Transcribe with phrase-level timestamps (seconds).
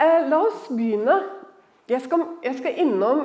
[0.00, 1.18] eh, la oss begynne.
[1.90, 3.22] Jeg skal, jeg skal innom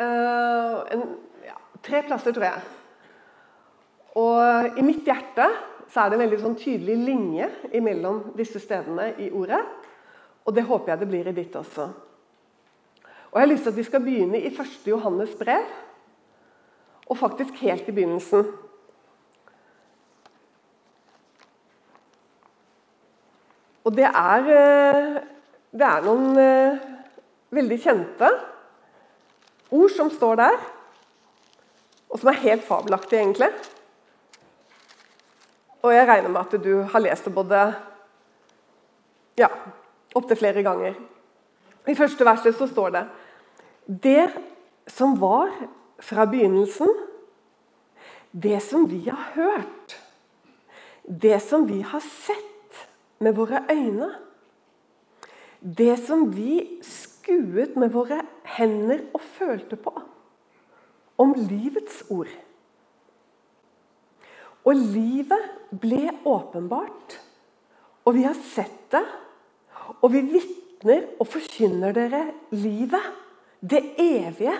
[0.00, 1.06] eh, en,
[1.46, 2.64] ja, tre plasser, tror jeg.
[4.16, 5.48] Og i mitt hjerte
[5.92, 7.48] så er det en veldig sånn tydelig linje
[7.84, 9.60] mellom disse stedene i ordet.
[10.46, 11.88] Og det håper jeg det blir i ditt også.
[13.30, 14.86] Og Jeg har lyst til at vi skal begynne i 1.
[14.88, 15.66] Johannes brev,
[17.06, 18.46] og faktisk helt i begynnelsen.
[23.86, 25.22] Og det er, eh,
[25.72, 26.84] det er noen eh,
[27.54, 28.30] veldig kjente
[29.74, 30.60] ord som står der,
[32.06, 33.50] og som er helt fabelaktige, egentlig.
[35.82, 37.60] Og jeg regner med at du har lest det både
[39.38, 39.50] ja,
[40.14, 40.96] opptil flere ganger.
[41.86, 43.04] I første verset så står det
[43.86, 44.30] Det
[44.90, 45.52] som var
[46.02, 46.90] fra begynnelsen,
[48.32, 49.96] det som vi har hørt,
[51.06, 52.86] det som vi har sett
[53.18, 54.10] med våre øyne.
[55.66, 58.20] Det som vi skuet med våre
[58.54, 59.90] hender og følte på.
[61.18, 62.30] Om livets ord.
[64.66, 67.16] Og livet ble åpenbart,
[68.06, 69.02] og vi har sett det.
[70.02, 72.22] Og vi vitner og forkynner dere
[72.54, 73.02] livet,
[73.58, 74.54] det evige,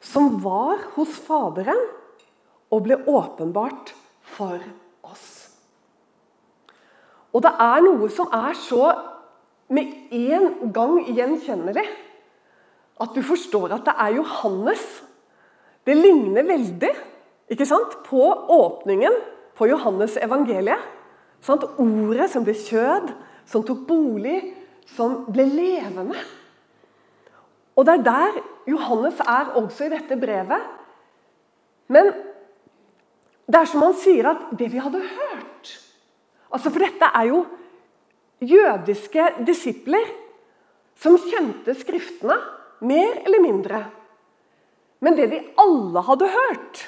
[0.00, 1.80] som var hos Faderen
[2.72, 3.92] og ble åpenbart
[4.34, 4.60] for
[5.04, 5.28] oss.
[7.32, 8.86] Og det er noe som er så
[9.72, 11.84] med en gang gjenkjennelig
[13.02, 14.82] at du forstår at det er Johannes.
[15.86, 16.92] Det ligner veldig
[17.52, 19.16] ikke sant, på åpningen
[19.58, 20.80] på Johannes evangeliet.
[21.42, 21.64] Sant?
[21.82, 23.10] Ordet som ble kjød,
[23.48, 24.38] som tok bolig,
[24.94, 26.20] som ble levende.
[27.76, 30.68] Og Det er der Johannes er også i dette brevet.
[31.88, 32.12] Men
[33.48, 35.78] det er som han sier at det vi hadde hørt
[36.52, 37.46] Altså, For dette er jo
[38.42, 40.10] jødiske disipler
[40.98, 42.36] som kjente Skriftene,
[42.82, 43.82] mer eller mindre.
[45.02, 46.84] Men det de alle hadde hørt,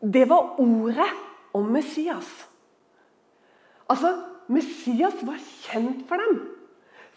[0.00, 1.08] det var ordet
[1.54, 2.28] om Messias.
[3.90, 4.14] Altså,
[4.50, 6.38] Messias var kjent for dem.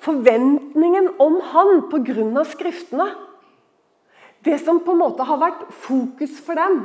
[0.04, 2.44] Forventningen om han pga.
[2.50, 3.08] Skriftene.
[4.44, 6.82] Det som på en måte har vært fokus for dem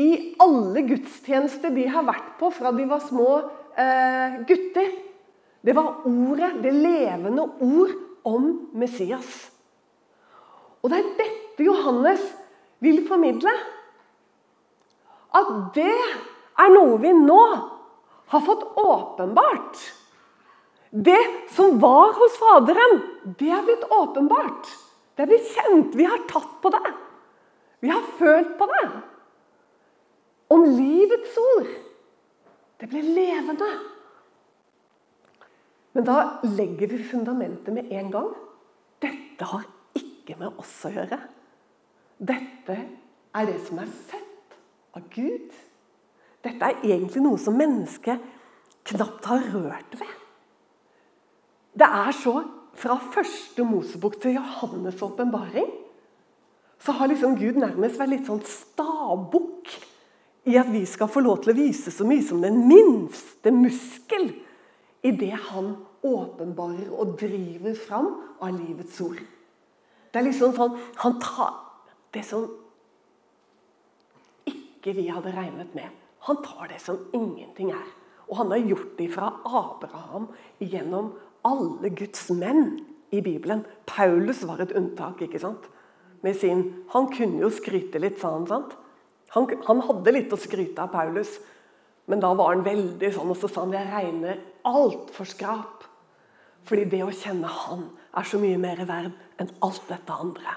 [0.00, 3.28] i alle gudstjenester de har vært på fra de var små
[3.76, 4.90] eh, gutter.
[5.60, 7.92] Det var ordet, det levende ord
[8.24, 9.50] om Messias.
[10.80, 12.22] Og det er dette Johannes
[12.80, 13.52] vil formidle.
[15.36, 15.96] At det
[16.60, 17.42] er noe vi nå
[18.30, 19.82] har fått åpenbart.
[20.90, 21.20] Det
[21.54, 23.02] som var hos Faderen,
[23.38, 24.72] det er blitt åpenbart.
[25.14, 25.94] Det er blitt kjent.
[25.94, 26.94] Vi har tatt på det.
[27.84, 28.84] Vi har følt på det.
[30.50, 31.70] Om livets ord.
[32.80, 33.68] Det ble levende.
[35.92, 38.30] Men da legger vi fundamentet med en gang.
[39.02, 39.66] Dette har
[39.98, 41.18] ikke med oss å gjøre.
[42.20, 42.76] Dette
[43.34, 44.56] er det som er født
[44.98, 45.50] av Gud.
[46.44, 48.22] Dette er egentlig noe som mennesket
[48.90, 50.16] knapt har rørt ved.
[51.74, 52.40] Det er så
[52.80, 55.66] Fra første Mosebok til Johannes' åpenbaring
[56.80, 59.72] så har liksom Gud nærmest vært litt sånn stabukk
[60.48, 64.30] i at vi skal få lov til å vise så mye som den minste muskel
[65.02, 65.74] i det han
[66.04, 69.20] åpenbarer og driver fram av livets ord.
[70.10, 71.54] Det er liksom sånn Han tar
[72.14, 72.48] det som
[74.50, 75.88] ikke vi hadde regnet med.
[76.26, 77.88] Han tar det som ingenting er.
[78.28, 80.28] Og han har gjort det fra Abraham
[80.58, 81.12] gjennom
[81.46, 82.80] alle Guds menn
[83.10, 83.64] i Bibelen.
[83.86, 85.22] Paulus var et unntak.
[85.22, 85.68] ikke sant?
[86.22, 88.46] Med sin, Han kunne jo skryte litt, sa han.
[88.46, 88.76] sant?
[89.30, 91.38] Han, han, hadde litt å skryte av Paulus,
[92.10, 95.86] men da var han veldig sånn, og så sa han jeg regner alt for skrap.
[96.66, 97.86] Fordi det å kjenne Han
[98.18, 100.56] er så mye mer verd enn alt dette andre.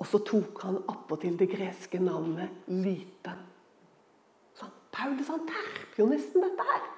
[0.00, 3.44] Og så tok han appåtil det greske navnet 'liten'.
[4.56, 6.88] Sånn, Paulus han terper jo nesten dette her.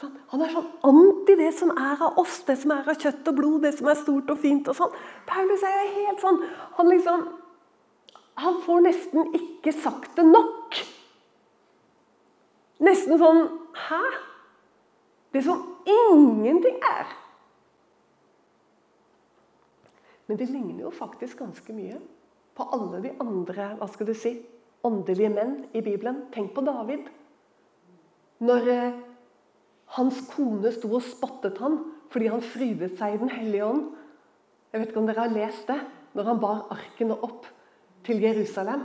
[0.00, 3.28] Sånn, han er sånn anti det som er av oss, det som er av kjøtt
[3.28, 4.68] og blod, det som er stort og fint.
[4.68, 4.96] og sånn.
[5.26, 6.42] Paulus er jo helt sånn
[6.78, 7.28] Han liksom
[8.40, 10.78] han får nesten ikke sagt det nok.
[12.80, 13.46] Nesten sånn
[13.76, 14.00] Hæ?
[15.30, 17.10] Det som ingenting er.
[20.26, 22.00] Men det ligner jo faktisk ganske mye
[22.58, 24.32] på alle de andre hva skal du si,
[24.86, 26.24] åndelige menn i Bibelen.
[26.34, 27.06] Tenk på David.
[28.42, 28.98] Når eh,
[29.96, 31.78] hans kone sto og spottet han
[32.10, 33.84] fordi han frydet seg i Den hellige ånd.
[34.70, 35.78] Jeg vet ikke om dere har lest det.
[36.18, 37.46] Når han bar arkene opp
[38.06, 38.82] til Jerusalem,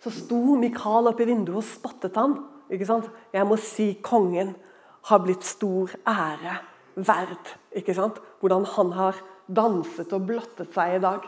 [0.00, 2.36] så sto Mikael oppi vinduet og spottet han.
[2.70, 3.08] Ikke sant?
[3.34, 4.54] Jeg må si kongen
[5.10, 6.58] har blitt stor ære
[6.94, 7.56] verd.
[7.72, 8.20] ikke sant?
[8.40, 9.20] Hvordan han har
[9.50, 11.26] danset og blottet seg i dag.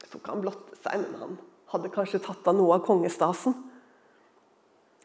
[0.00, 1.36] Jeg tror ikke han blottet seg, men han
[1.72, 3.54] hadde kanskje tatt av noe av kongestasen.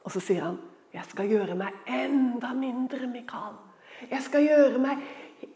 [0.05, 0.59] Og så sier han,
[0.93, 3.59] 'Jeg skal gjøre meg enda mindre, Mikael.'
[4.09, 4.97] 'Jeg skal gjøre meg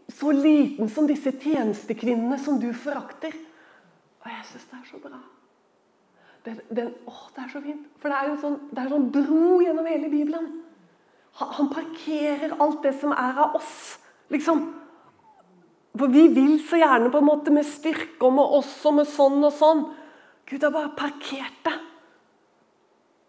[0.09, 3.35] så liten som disse tjenestekvinnene som du forakter.'
[4.19, 5.19] Og jeg syns det er så bra.
[6.49, 7.85] Det, det, å, det er så fint.
[8.01, 10.49] For det er jo sånn, det er sånn bro gjennom hele Bibelen.
[11.39, 13.99] Han, han parkerer alt det som er av oss.
[14.33, 14.65] liksom.
[15.99, 19.09] For vi vil så gjerne på en måte med styrke og med oss og med
[19.09, 19.85] sånn og sånn.
[20.49, 21.75] Gud har bare parkert det.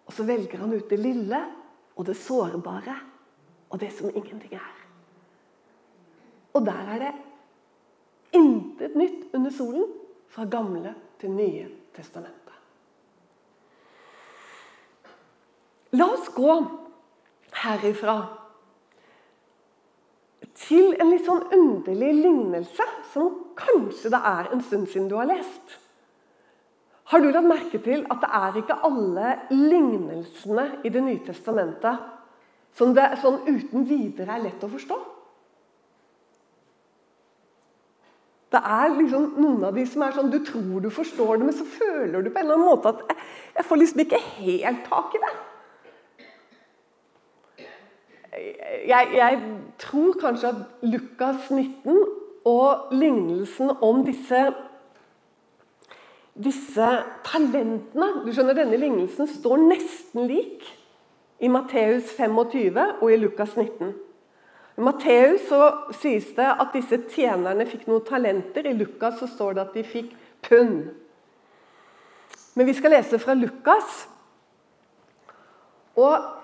[0.08, 1.40] Og så velger han ut det lille
[1.96, 2.96] og det sårbare
[3.70, 4.76] og det som ingenting er.
[6.56, 7.12] Og der er det
[8.34, 9.87] intet nytt under solen
[10.31, 12.40] fra Gamle til Nye testamentet.
[15.99, 16.55] La oss gå
[17.65, 18.17] herifra
[20.61, 25.29] til en litt sånn underlig lignelse som kanskje det er en stund siden du har
[25.31, 25.79] lest.
[27.11, 32.05] Har du lagt merke til at det er ikke alle lignelsene i Det nye testamentet
[32.79, 34.99] som det sånn uten videre er lett å forstå?
[38.51, 41.55] Det er liksom noen av de som er sånn Du tror du forstår det, men
[41.55, 43.19] så føler du på en eller annen måte at jeg,
[43.59, 45.35] jeg får liksom ikke helt tak i det.
[48.31, 49.38] Jeg, jeg,
[49.79, 50.56] tror kanskje at
[50.87, 52.05] Lukas 19
[52.47, 54.44] og lignelsen om disse,
[56.38, 56.91] disse
[57.27, 60.62] talentene du skjønner, Denne lignelsen står nesten lik
[61.41, 63.93] i Matteus 25 og i Lukas 19.
[64.79, 65.67] I Matteus så
[65.99, 68.69] sies det at disse tjenerne fikk noen talenter.
[68.69, 70.15] I Lukas så står det at de fikk
[70.47, 70.87] pund.
[72.55, 74.05] Men vi skal lese fra Lukas.
[75.99, 76.40] Og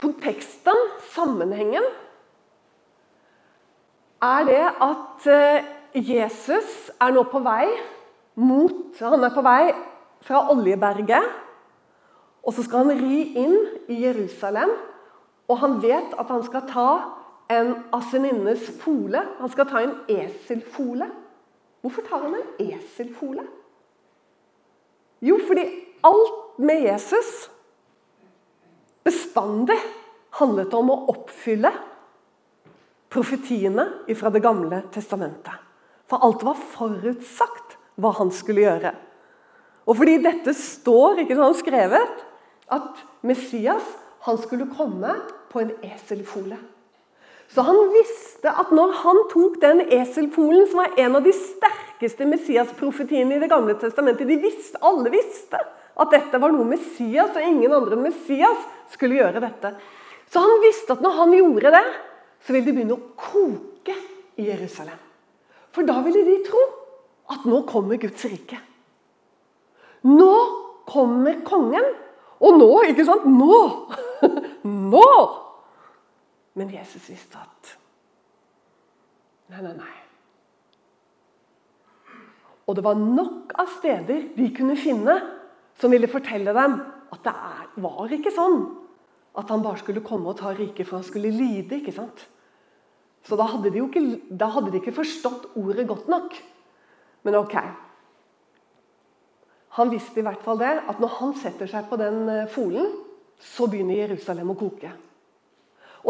[0.00, 1.84] konteksten, sammenhengen,
[4.22, 7.66] er det at eh, Jesus er nå på vei
[8.40, 9.70] mot Han er på vei
[10.24, 11.24] fra Oljeberget.
[12.44, 13.56] Og så skal han ri inn
[13.88, 14.72] i Jerusalem.
[15.48, 16.90] Og han vet at han skal ta
[17.52, 19.22] en aseninnes fole.
[19.40, 21.08] Han skal ta en eselfole.
[21.80, 23.44] Hvorfor tar han en eselfole?
[25.20, 25.64] Jo, fordi
[26.04, 27.50] alt med Jesus
[29.06, 29.78] bestandig
[30.40, 31.72] handlet om å oppfylle
[33.10, 35.54] profetiene fra Det gamle testamentet.
[36.10, 38.92] For alt var forutsagt hva han skulle gjøre.
[39.86, 42.26] Og fordi dette står ikke sånn skrevet
[42.70, 43.86] at Messias
[44.26, 45.16] han skulle komme
[45.50, 46.58] på en eselfole.
[47.50, 52.28] Så han visste at når han tok den eselfolen, som var en av de sterkeste
[52.30, 55.58] Messias-profetiene i Det gamle testamentet de visste, Alle visste
[56.00, 58.62] at dette var noe Messias og ingen andre enn Messias
[58.92, 59.74] skulle gjøre dette.
[60.30, 61.84] Så han visste at når han gjorde det,
[62.40, 63.96] så ville det begynne å koke
[64.40, 65.00] i Jerusalem.
[65.74, 66.62] For da ville de tro
[67.30, 68.58] at nå kommer Guds rike.
[70.08, 70.32] Nå
[70.88, 71.92] kommer kongen.
[72.40, 73.28] Og nå, ikke sant?
[73.28, 73.60] Nå!
[74.64, 75.06] Nå
[76.60, 77.76] men Jesus visste at
[79.50, 79.94] Nei, nei, nei.
[82.70, 85.16] Og det var nok av steder de kunne finne
[85.80, 86.78] som ville fortelle dem
[87.10, 87.34] at det
[87.82, 88.60] var ikke sånn
[89.40, 91.78] at han bare skulle komme og ta riket, for han skulle lide.
[91.78, 92.24] ikke sant?
[93.26, 96.34] Så da hadde, de ikke, da hadde de ikke forstått ordet godt nok.
[97.26, 97.54] Men ok.
[99.78, 102.90] Han visste i hvert fall det, at når han setter seg på den eh, folen,
[103.40, 104.90] så begynner Jerusalem å koke.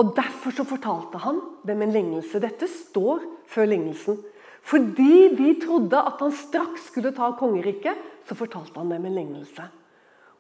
[0.01, 2.41] Og Derfor så fortalte han dem en lignelse.
[2.43, 4.21] Dette står før lignelsen.
[4.63, 7.97] Fordi de trodde at han straks skulle ta kongeriket,
[8.29, 9.65] så fortalte han dem en lignelse.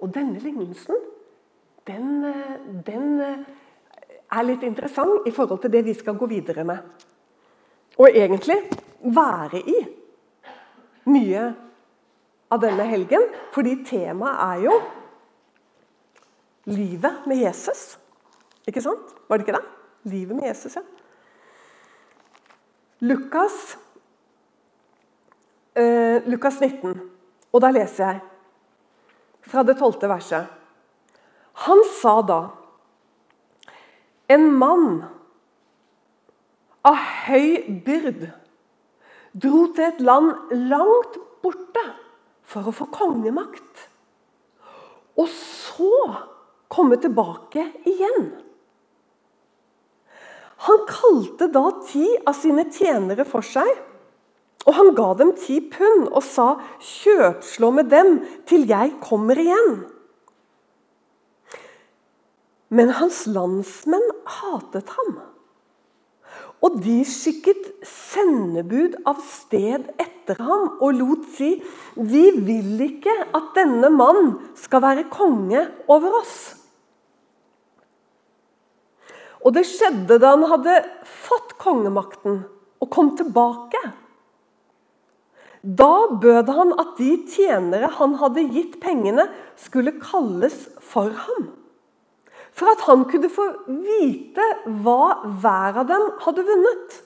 [0.00, 0.96] Og denne lignelsen
[1.88, 2.24] den,
[2.86, 3.06] den
[4.30, 6.78] er litt interessant i forhold til det vi skal gå videre med.
[7.98, 8.58] Og egentlig
[9.00, 9.80] være i
[11.10, 11.48] mye
[12.50, 14.76] av denne helgen, fordi temaet er jo
[16.70, 17.98] livet med Jesus.
[18.68, 19.14] Ikke sant?
[19.28, 19.66] Var det ikke det?
[20.10, 20.84] Livet med Jesus, ja.
[23.00, 23.78] Lukas,
[25.74, 26.94] eh, Lukas 19,
[27.52, 28.20] og da leser jeg
[29.50, 30.46] fra det tolvte verset.
[31.66, 32.40] Han sa da
[34.30, 35.00] En mann
[36.86, 38.28] av høy byrd
[39.42, 41.82] dro til et land langt borte
[42.46, 43.88] for å få kongemakt.
[45.18, 45.90] Og så
[46.70, 48.30] komme tilbake igjen.
[50.70, 53.68] Han kalte da ti av sine tjenere for seg,
[54.68, 59.86] og han ga dem ti pund og sa, 'Kjøpslå med dem til jeg kommer igjen.'
[62.70, 65.18] Men hans landsmenn hatet ham.
[66.62, 71.56] Og de skikket sendebud av sted etter ham og lot si:"
[71.96, 76.54] Vi vil ikke at denne mann skal være konge over oss.
[79.40, 82.44] Og det skjedde da han hadde fått kongemakten
[82.80, 83.80] og kom tilbake.
[85.62, 89.28] Da bød han at de tjenere han hadde gitt pengene,
[89.60, 91.50] skulle kalles for ham
[92.60, 94.46] for at han kunne få vite
[94.84, 96.96] hva hver av dem hadde vunnet.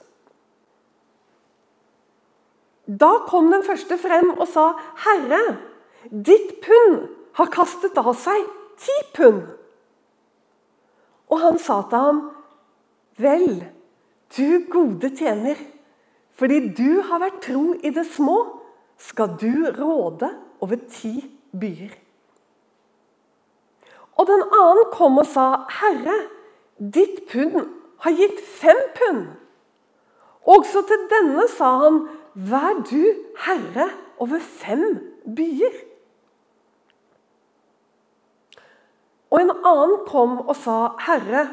[2.85, 4.73] Da kom den første frem og sa,
[5.05, 5.57] 'Herre,
[6.11, 7.07] ditt pund
[7.39, 9.47] har kastet av seg ti pund.'
[11.31, 12.19] Og han sa til ham,
[13.17, 13.65] 'Vel,
[14.37, 15.55] du gode tjener,
[16.35, 18.37] fordi du har vært tro i det små,
[18.97, 20.29] skal du råde
[20.63, 21.19] over ti
[21.55, 22.01] byer.'
[24.15, 26.19] Og den annen kom og sa, 'Herre,
[26.79, 27.67] ditt pund
[28.03, 29.27] har gitt fem pund.'
[30.45, 33.03] Også til denne sa han, 'Vær du
[33.47, 33.89] herre
[34.19, 34.99] over fem
[35.35, 35.83] byer.'
[39.31, 41.47] Og en annen kom og sa, 'Herre,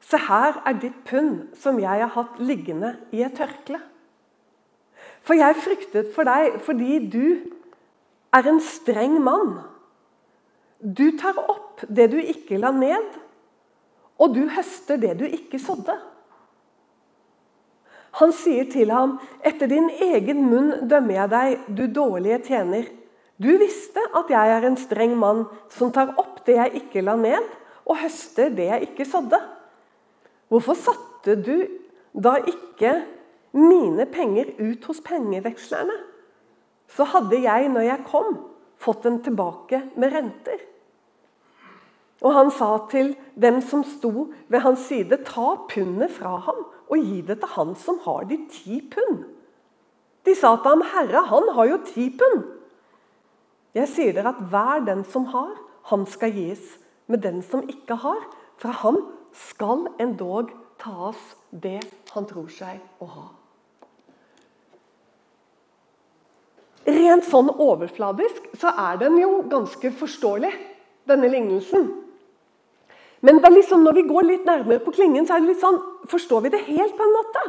[0.00, 3.80] se her er ditt pund, som jeg har hatt liggende i et tørkle.'
[5.26, 7.24] For jeg fryktet for deg fordi du
[8.34, 9.58] er en streng mann.
[10.80, 13.18] Du tar opp det du ikke la ned,
[14.20, 15.96] og du høster det du ikke sådde.
[18.18, 22.90] Han sier til ham, 'Etter din egen munn dømmer jeg deg, du dårlige tjener.'
[23.40, 27.14] Du visste at jeg er en streng mann som tar opp det jeg ikke la
[27.16, 27.46] ned,
[27.88, 29.38] og høster det jeg ikke sådde.
[30.52, 31.64] Hvorfor satte du
[32.12, 32.92] da ikke
[33.56, 35.96] mine penger ut hos pengevekslerne?
[36.90, 38.36] Så hadde jeg, når jeg kom,
[38.80, 40.60] fått dem tilbake med renter.
[42.20, 46.98] Og han sa til dem som sto ved hans side, ta pundet fra ham og
[46.98, 49.22] gi det til han som har de ti pund.
[50.26, 52.44] De sa til ham, Herre, han har jo ti pund.
[53.74, 55.54] Jeg sier dere at hver den som har,
[55.88, 56.76] han skal gis.
[57.06, 58.20] Men den som ikke har,
[58.60, 59.00] fra ham
[59.32, 61.18] skal endog tas
[61.50, 61.80] det
[62.14, 63.26] han tror seg å ha.
[66.90, 70.52] Rent sånn overfladisk så er den jo ganske forståelig,
[71.10, 71.88] denne lignelsen.
[73.26, 75.78] Men liksom, når vi går litt nærmere på klingen, så er det litt sånn,
[76.08, 77.44] forstår vi det helt på en måte.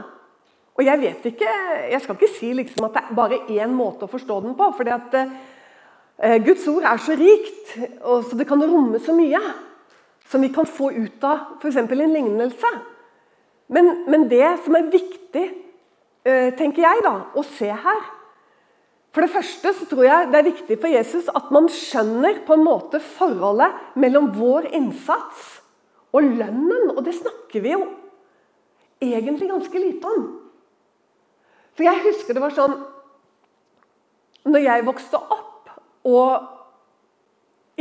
[0.79, 1.55] Og jeg vet ikke,
[1.91, 4.69] jeg skal ikke si liksom at det er bare én måte å forstå den på.
[4.77, 9.41] fordi at eh, Guds ord er så rikt, og så det kan romme så mye
[10.31, 11.77] som vi kan få ut av f.eks.
[11.77, 12.71] en lignelse.
[13.71, 15.43] Men, men, det som er viktig,
[16.25, 18.01] eh, tenker jeg, da, å se her
[19.11, 22.55] For det første så tror jeg det er viktig for Jesus at man skjønner på
[22.55, 25.57] en måte forholdet mellom vår innsats
[26.15, 27.83] og lønnen, og det snakker vi jo
[29.03, 30.23] egentlig ganske lite om.
[31.75, 32.73] For jeg husker det var sånn
[34.51, 35.69] Når jeg vokste opp
[36.07, 36.47] og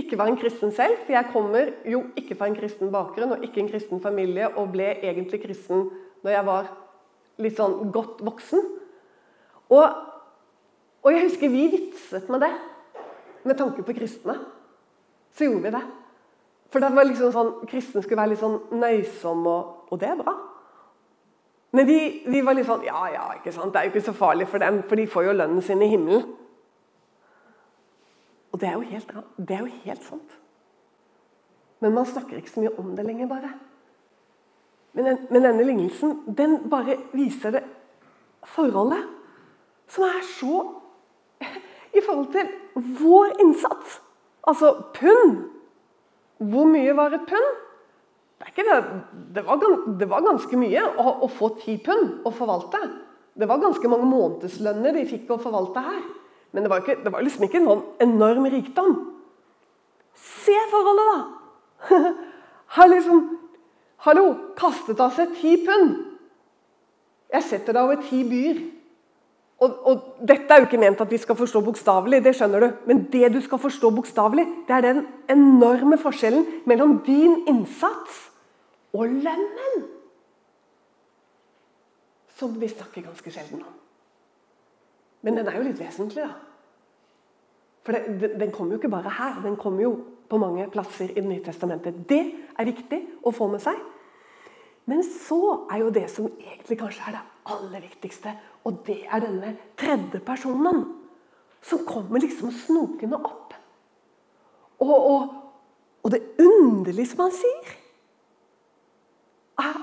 [0.00, 3.44] ikke var en kristen selv, for jeg kommer jo ikke fra en kristen bakgrunn og
[3.44, 5.88] ikke en kristen familie, og ble egentlig kristen
[6.20, 6.68] når jeg var
[7.40, 8.66] litt sånn godt voksen.
[9.72, 9.86] Og,
[11.02, 12.52] og jeg husker vi vitset med det
[13.48, 14.36] med tanke på kristne.
[15.32, 15.82] Så gjorde vi det.
[16.70, 20.18] For det var liksom sånn, Kristne skulle være litt sånn nøysomme, og, og det er
[20.20, 20.34] bra.
[21.74, 23.72] Men vi, vi, var litt sånn Ja, ja, ikke sant?
[23.74, 25.90] det er jo ikke så farlig for dem, for de får jo lønnen sin i
[25.90, 26.28] himmelen.
[28.50, 30.36] Og det er jo helt, det er jo helt sant.
[31.80, 33.52] Men man snakker ikke så mye om det lenger, bare.
[34.92, 37.62] Men, den, men denne lignelsen den bare viser det
[38.50, 39.06] forholdet
[39.90, 40.64] som er så
[41.98, 42.50] I forhold til
[43.00, 44.00] vår innsats.
[44.48, 45.40] Altså pund
[46.40, 47.48] hvor mye var et pund?
[48.40, 48.76] Det, det.
[49.34, 49.60] Det, var,
[50.00, 52.80] det, var, ganske mye å, å få ti pund å forvalte.
[53.36, 56.00] Det var ganske mange månedslønner de fikk å forvalte her.
[56.52, 58.96] Men det var, ikke, det var liksom ikke en sånn enorm rikdom.
[60.16, 62.00] Se forholdet, da!
[62.76, 63.20] Har liksom
[64.06, 64.24] Hallo!
[64.56, 65.98] Kastet av seg ti pund.
[67.30, 68.62] Jeg setter deg over ti byer.
[69.60, 72.68] Og, og, Dette er jo ikke ment at vi skal forstå bokstavelig, det skjønner du.
[72.88, 78.22] Men det du skal forstå bokstavelig, det er den enorme forskjellen mellom din innsats
[78.96, 79.82] og lønnen.
[82.40, 83.76] Som vi snakker ganske sjelden om.
[85.20, 86.32] Men den er jo litt vesentlig, da.
[87.84, 89.42] For det, den kommer jo ikke bare her.
[89.44, 89.92] Den kommer jo
[90.30, 92.00] på mange plasser i Det nye testamentet.
[92.08, 92.22] Det
[92.56, 93.76] er viktig å få med seg.
[94.88, 98.32] Men så er jo det som egentlig kanskje er det aller viktigste,
[98.64, 100.82] og det er denne tredje personen
[101.64, 103.54] som kommer liksom snokende opp.
[104.80, 105.32] Og, og,
[106.02, 107.72] og det underlige som han sier,
[109.60, 109.80] er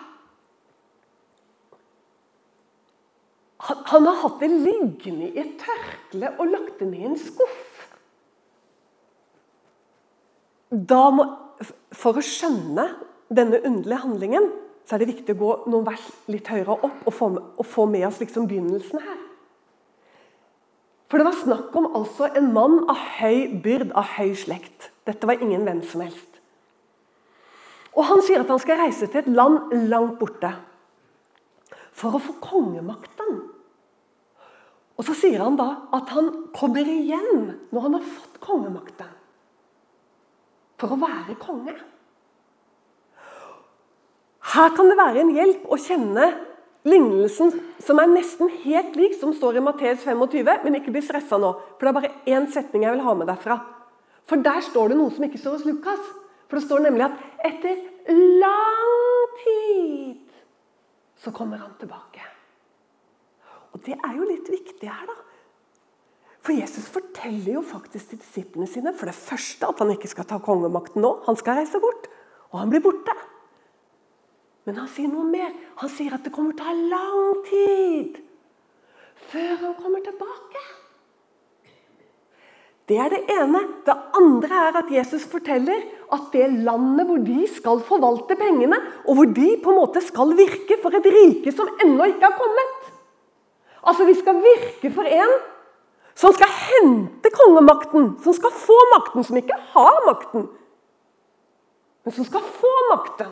[3.67, 7.19] han, han har hatt det liggende i et tørkle og lagt det ned i en
[7.21, 7.73] skuff.
[10.71, 11.23] Må,
[11.95, 12.87] for å skjønne
[13.33, 14.49] denne underlige handlingen,
[14.87, 17.67] så er det viktig å gå noen vers litt høyere opp og få med, og
[17.67, 19.17] få med oss liksom begynnelsen her.
[21.11, 24.89] For det var snakk om altså en mann av høy byrd, av høy slekt.
[25.07, 26.39] Dette var ingen hvem som helst.
[27.97, 30.51] Og Han sier at han skal reise til et land langt borte
[31.97, 33.39] for å få kongemakten.
[34.97, 39.11] Og Så sier han da at han kommer igjen når han har fått kongemakten,
[40.77, 41.73] for å være konge.
[44.57, 46.31] Her kan det være en hjelp å kjenne
[46.87, 47.51] lignelsen
[47.83, 51.51] som er nesten helt lik, som står i Matteus 25, men ikke bli stressa nå.
[51.77, 53.59] For det er bare én setning jeg vil ha med derfra.
[54.27, 56.09] For der står det noe som ikke står hos Lukas.
[56.47, 57.83] For det står nemlig at etter
[58.41, 60.25] lang tid
[61.21, 62.25] så kommer han tilbake.
[63.75, 65.17] Og det er jo litt viktig her, da.
[66.41, 70.25] For Jesus forteller jo faktisk til disiplene sine for det første at han ikke skal
[70.29, 71.17] ta kongemakten nå.
[71.27, 72.07] Han skal reise bort,
[72.53, 73.13] og han blir borte.
[74.67, 75.53] Men han sier noe mer.
[75.79, 78.23] Han sier at det kommer til å ta lang tid
[79.27, 80.63] før han kommer tilbake.
[82.87, 83.61] Det er det ene.
[83.87, 85.81] Det andre er at Jesus forteller
[86.15, 90.31] at det landet hvor de skal forvalte pengene, og hvor de på en måte skal
[90.37, 92.93] virke for et rike som ennå ikke har kommet
[93.87, 95.33] Altså, vi skal virke for en
[96.17, 100.47] som skal hente kongemakten, som skal få makten, som ikke har makten,
[102.03, 103.29] men som skal få makten.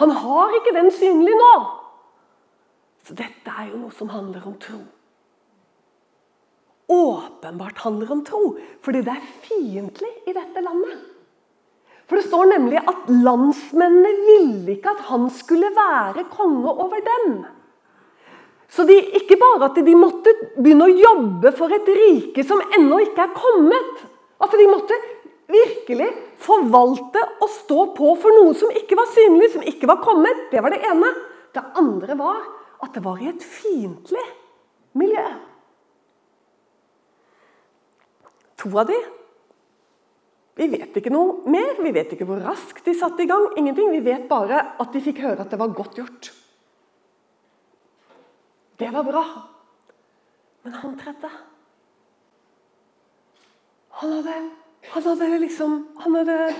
[0.00, 1.54] Han har ikke den synlig nå.
[3.06, 4.82] Så dette er jo noe som handler om tro
[6.88, 8.56] åpenbart handler om tro.
[8.82, 10.96] Fordi det er fiendtlig i dette landet.
[12.06, 17.44] For Det står nemlig at landsmennene ville ikke at han skulle være konge over dem.
[18.68, 23.00] Så de, ikke bare at de måtte begynne å jobbe for et rike som ennå
[23.02, 24.06] ikke er kommet.
[24.38, 24.98] Altså De måtte
[25.50, 26.08] virkelig
[26.42, 30.46] forvalte og stå på for noe som ikke var synlig, som ikke var kommet.
[30.52, 31.10] Det var det ene.
[31.54, 32.40] Det andre var
[32.84, 34.24] at det var i et fiendtlig
[34.98, 35.26] miljø.
[38.60, 38.98] To av de
[40.56, 41.74] vi vet ikke noe mer.
[41.84, 43.50] Vi vet ikke hvor raskt de satte i gang.
[43.60, 43.90] Ingenting.
[43.92, 46.30] Vi vet bare at de fikk høre at det var godt gjort.
[48.80, 49.24] Det var bra.
[50.64, 51.30] Men han tredje
[53.96, 54.32] Han hadde,
[54.92, 56.54] han hadde liksom han hadde,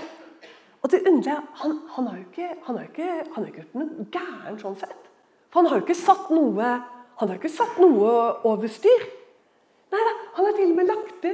[0.81, 3.77] Og det underlige han, han, har jo ikke, han har ikke, han har ikke gjort
[3.79, 5.07] noe gærent sånn sett.
[5.49, 6.73] For han har jo ikke satt noe,
[7.17, 8.11] han har ikke satt noe
[8.47, 9.07] over styr.
[9.91, 11.33] Nei da, han har til og med lagt det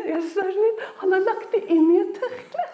[1.02, 2.66] han har lagt det inn i et tørkle.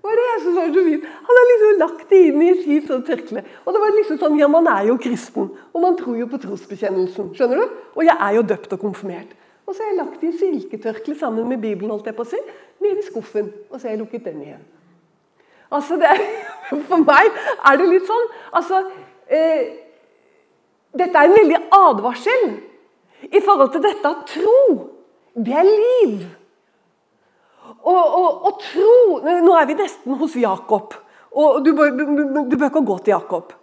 [0.00, 1.08] Hva er det jeg synes er så fint?
[1.26, 3.42] Han har liksom lagt det inn i et fint sånn tørkle.
[3.66, 6.40] Og det var liksom sånn, ja, Man er jo kristen, og man tror jo på
[6.40, 7.34] trosbekjennelsen.
[7.36, 7.76] skjønner du?
[7.98, 9.34] Og jeg er jo døpt og konfirmert.
[9.70, 12.28] Og så har jeg lagt det i silketørkle sammen med Bibelen holdt jeg på å
[12.28, 12.38] si,
[12.82, 13.52] ned i skuffen.
[13.70, 14.64] Og så har jeg lukket den igjen.
[15.70, 16.10] Altså, det,
[16.88, 18.26] For meg er det litt sånn
[18.58, 18.80] altså,
[19.30, 19.68] eh,
[20.98, 22.48] Dette er en veldig advarsel
[23.30, 24.58] i forhold til dette at tro
[25.38, 26.26] det er liv.
[27.86, 30.98] Og, og, og, tro Nå er vi nesten hos Jakob.
[31.30, 33.54] Og du bør, du bør ikke gå til Jakob.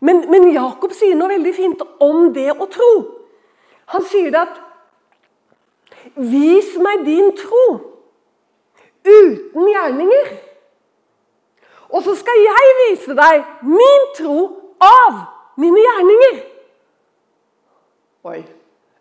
[0.00, 2.92] Men, men, Jakob sier noe veldig fint om det å tro.
[3.92, 4.62] Han sier det at
[6.16, 7.66] Vis meg din tro
[9.02, 10.32] uten gjerninger.
[11.92, 14.38] Og så skal jeg vise deg min tro
[14.82, 15.22] av
[15.60, 16.42] mine gjerninger.
[18.32, 18.40] Oi.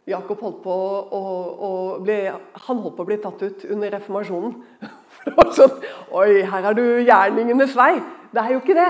[0.09, 1.21] Jakob holdt på å,
[1.61, 4.55] å bli, han holdt på å bli tatt ut under reformasjonen.
[5.55, 5.77] Sånn
[6.17, 7.93] Oi, her er du gjerningenes vei.
[8.33, 8.89] Det er jo ikke det.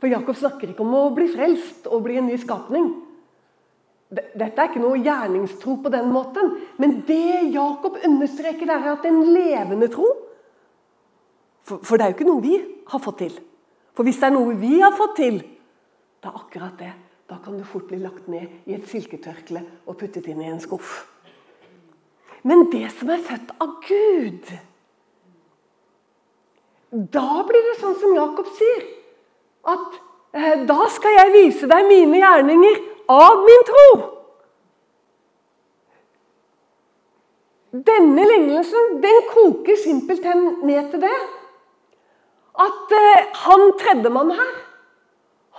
[0.00, 2.88] For Jakob snakker ikke om å bli frelst og bli en ny skapning.
[4.10, 6.56] Dette er ikke noe gjerningstro på den måten.
[6.82, 10.08] Men det Jakob understreker, er at en levende tro
[11.62, 12.56] for, for det er jo ikke noe vi
[12.90, 13.36] har fått til.
[13.94, 15.38] For hvis det er noe vi har fått til,
[16.20, 16.90] da er akkurat det
[17.30, 20.58] da kan du fort bli lagt ned i et silketørkle og puttet inn i en
[20.62, 21.04] skuff.
[22.42, 24.48] Men det som er født av Gud
[26.90, 28.86] Da blir det sånn som Jakob sier.
[29.70, 29.98] At
[30.34, 33.86] eh, da skal jeg vise deg mine gjerninger av min tro.
[37.70, 41.18] Denne lignelsen den koker simpelthen ned til det
[42.60, 44.56] at eh, han tredjemann her,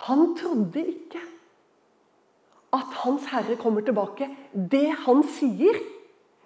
[0.08, 1.22] han trodde ikke
[2.76, 4.28] at Hans Herre kommer tilbake.
[4.54, 5.80] Det han sier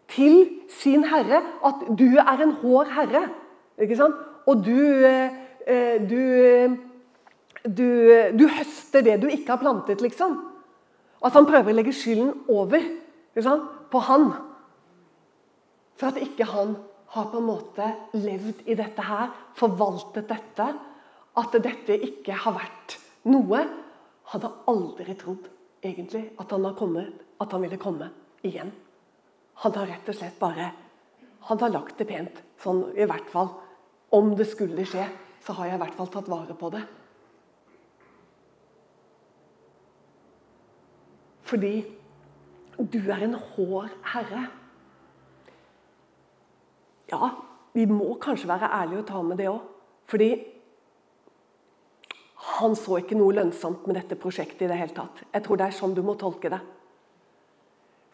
[0.09, 3.29] til sin herre, at 'du er en hår herre',
[3.81, 4.15] ikke sant?
[4.45, 6.21] og du, eh, du,
[7.65, 7.87] du,
[8.39, 10.54] du høster det du ikke har plantet, liksom.
[11.25, 12.83] At han prøver å legge skylden over
[13.91, 14.27] på han.
[15.95, 16.75] For at ikke han
[17.15, 20.67] har på en måte levd i dette her, forvaltet dette.
[21.35, 22.97] At dette ikke har vært
[23.31, 23.63] noe.
[24.31, 25.49] Har aldri trodd
[25.85, 28.09] egentlig at han, kommet, at han ville komme
[28.45, 28.71] igjen.
[29.63, 30.71] Han har rett og slett bare
[31.45, 32.39] Han har lagt det pent.
[32.57, 33.51] Sånn i hvert fall.
[34.09, 35.05] Om det skulle skje,
[35.45, 36.81] så har jeg i hvert fall tatt vare på det.
[41.45, 41.75] Fordi
[42.77, 44.47] du er en hår herre.
[47.11, 47.29] Ja,
[47.75, 49.61] vi må kanskje være ærlige og ta med det òg.
[50.09, 50.29] Fordi
[52.55, 55.23] han så ikke noe lønnsomt med dette prosjektet i det hele tatt.
[55.33, 56.61] Jeg tror det er sånn du må tolke det.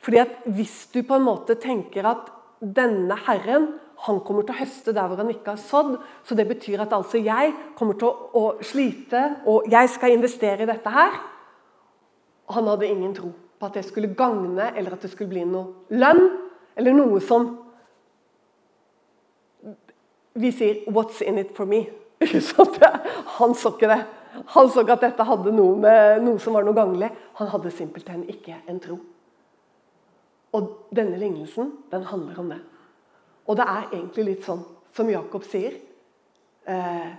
[0.02, 4.62] Fordi at Hvis du på en måte tenker at denne Herren han kommer til å
[4.64, 8.08] høste der hvor han ikke har sådd, så det betyr at altså jeg kommer til
[8.10, 11.20] å, å slite, og jeg skal investere i dette her
[12.50, 15.86] Han hadde ingen tro på at det skulle gagne, eller at det skulle bli noe
[15.94, 16.24] lønn,
[16.76, 17.58] eller noe som
[20.34, 21.90] vi sier 'What's in it for me?'
[23.38, 24.06] Han så ikke det.
[24.46, 27.10] Han så ikke at dette hadde noe med noe som var noe ganglig.
[27.34, 29.00] Han hadde simpelthen ikke en tro.
[30.54, 32.60] Og denne lignelsen den handler om det.
[33.48, 35.74] Og det er egentlig litt sånn som Jakob sier.
[36.68, 37.12] Eh,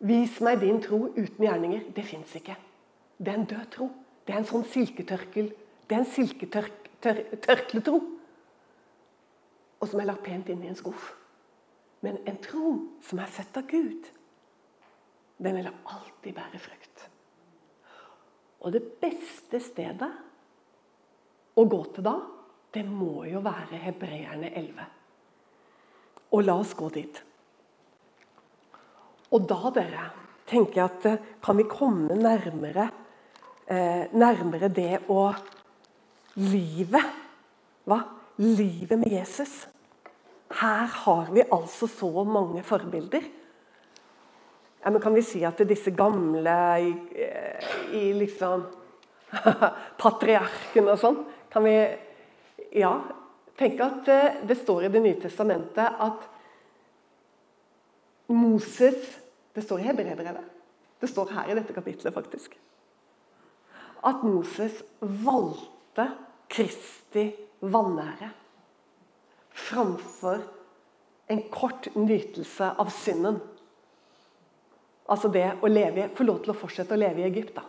[0.00, 1.90] Vis meg din tro uten gjerninger.
[1.92, 2.54] Det fins ikke.
[3.18, 3.88] Det er en død tro.
[4.30, 5.48] Det er en sånn silketørkel.
[5.90, 7.98] Det er en silketørkletro.
[9.82, 11.08] Og som er lagt pent inn i en skuff.
[12.06, 14.06] Men en tro som er født av Gud,
[15.42, 17.02] den vil alltid bære frukt.
[18.62, 20.12] Og det beste stedet
[21.58, 22.14] å gå til da,
[22.70, 24.88] det må jo være Hebreerne 11.
[26.38, 27.18] Og la oss gå dit.
[29.34, 30.06] Og da, dere,
[30.46, 32.92] tenker jeg at eh, kan vi komme nærmere,
[33.70, 35.28] nærmere det å
[36.40, 37.04] Livet.
[37.86, 38.00] Hva?
[38.40, 39.66] Livet med Jesus.
[40.50, 43.26] Her har vi altså så mange forbilder.
[44.84, 46.92] Ja, men kan vi si at disse gamle i,
[47.98, 48.64] i liksom
[50.00, 51.18] Patriarken og sånn
[51.52, 51.74] Kan vi
[52.80, 52.94] Ja.
[53.60, 56.24] Tenk at eh, det står i Det nye testamentet at
[58.32, 59.18] Moses
[59.54, 60.48] Det står i Hebreerbrevet.
[61.00, 62.56] Det står her i dette kapitlet, faktisk.
[64.06, 66.06] At Moses valgte
[66.50, 67.28] Kristi
[67.60, 68.30] vanære
[69.50, 70.40] framfor
[71.30, 73.38] en kort nytelse av synden.
[75.10, 77.54] Altså det å leve, få lov til å fortsette å leve i Egypt.
[77.54, 77.64] da.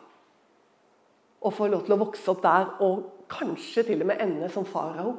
[1.42, 4.66] Og få lov til å vokse opp der og kanskje til og med ende som
[4.66, 5.16] farao.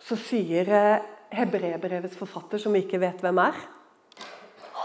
[0.00, 3.54] Så sier hebreerbrevets Hebrebrevets forfatter, som vi ikke vet hvem er,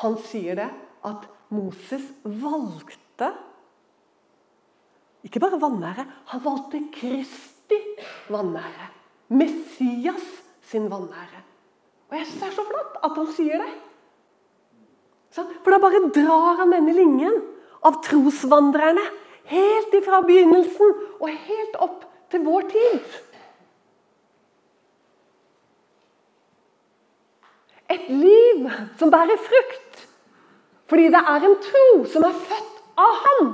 [0.01, 0.67] han sier det
[1.07, 3.31] at Moses valgte
[5.25, 7.79] ikke bare vanære, han valgte Kristi
[8.29, 8.91] vanære.
[9.27, 10.25] Messias
[10.61, 11.41] sin vanære.
[12.09, 13.73] Og jeg synes det er så flott at han sier det.
[15.35, 17.39] For da bare drar han denne linjen
[17.85, 19.03] av trosvandrerne
[19.49, 23.17] helt ifra begynnelsen og helt opp til vår tid.
[27.91, 28.65] Et liv
[28.99, 30.01] som bærer frukt
[30.89, 33.47] fordi det er en tro som er født av ham,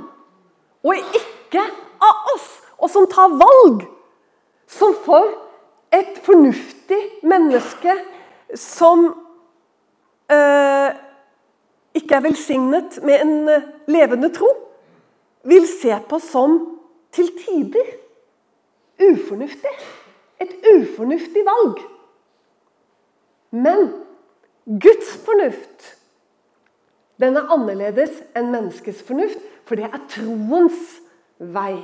[0.84, 1.22] og ikke
[1.60, 3.84] av oss, og som tar valg
[4.72, 5.28] som for
[5.92, 7.94] et fornuftig menneske
[8.58, 9.04] som
[10.32, 10.90] eh,
[11.96, 14.48] ikke er velsignet med en eh, levende tro,
[15.44, 16.56] vil se på som
[17.12, 17.96] til tider
[19.02, 19.72] ufornuftig.
[20.40, 21.82] Et ufornuftig valg.
[23.50, 23.90] Men
[24.64, 25.96] Guds fornuft
[27.20, 29.38] den er annerledes enn menneskets fornuft,
[29.68, 31.01] for det er troens
[31.54, 31.76] vei.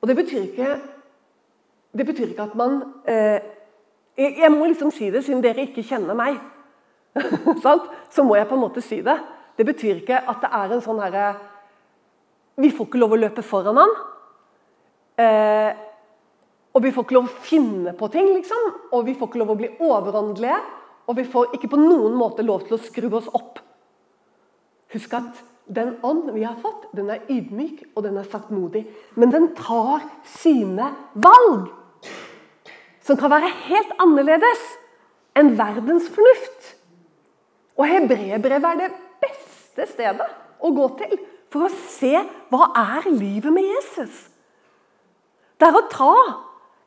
[0.00, 0.78] Og Det betyr ikke
[1.90, 3.42] det betyr ikke at man eh,
[4.16, 6.38] jeg, må liksom si det, siden dere ikke kjenner meg.
[8.14, 9.16] så må jeg på en måte si det.
[9.58, 11.32] Det betyr ikke at det er en sånn herre
[12.60, 13.94] Vi får ikke lov å løpe foran han.
[15.20, 15.70] Eh,
[16.70, 18.68] og vi får ikke lov å finne på ting, liksom.
[18.94, 20.58] Og vi får ikke lov å bli overåndelige.
[21.10, 23.58] Og vi får ikke på noen måte lov til å skru oss opp.
[24.94, 28.84] Husk at den ånd vi har fått, den er ydmyk og den er saktmodig.
[29.14, 31.70] Men den tar sine valg
[33.06, 34.66] som kan være helt annerledes
[35.38, 36.74] enn verdens fornuft.
[37.78, 38.90] Og Hebreerbrevet er det
[39.22, 40.28] beste stedet
[40.60, 41.16] å gå til
[41.50, 42.12] for å se
[42.50, 44.26] hva er livet med Jesus.
[45.58, 46.12] Det er å ta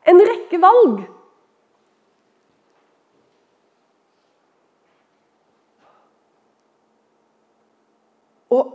[0.09, 1.03] en rekke valg.
[8.53, 8.71] Og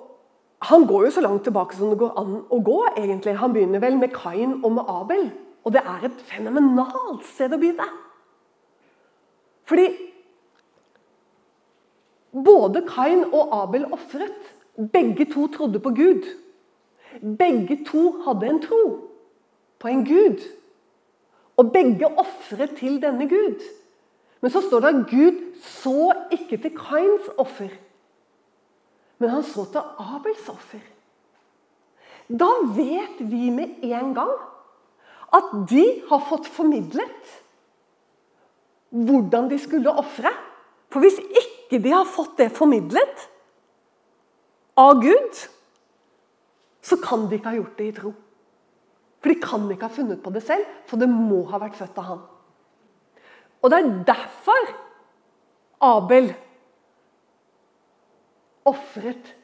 [0.58, 2.78] han går jo så langt tilbake som det går an å gå.
[2.96, 3.36] egentlig.
[3.38, 5.30] Han begynner vel med Kain og med Abel.
[5.64, 7.86] Og det er et fenomenalt sted å begynne.
[9.68, 9.88] Fordi
[12.32, 14.54] både Kain og Abel ofret.
[14.92, 16.26] Begge to trodde på Gud.
[17.38, 18.82] Begge to hadde en tro
[19.78, 20.42] på en Gud.
[21.56, 23.62] Og begge ofret til denne Gud.
[24.40, 27.70] Men så står det at Gud så ikke til Kains offer,
[29.18, 30.82] men han så til Abels offer.
[32.28, 34.34] Da vet vi med en gang
[35.34, 37.34] at de har fått formidlet
[38.88, 40.30] hvordan de skulle ofre.
[40.88, 43.26] For hvis ikke de har fått det formidlet
[44.78, 45.42] av Gud,
[46.80, 48.14] så kan de ikke ha gjort det i tro.
[49.18, 51.98] For de kan ikke ha funnet på det selv, for det må ha vært født
[52.00, 52.20] av han.
[53.58, 54.68] Og det er derfor
[55.84, 56.30] Abel
[58.68, 59.34] ofret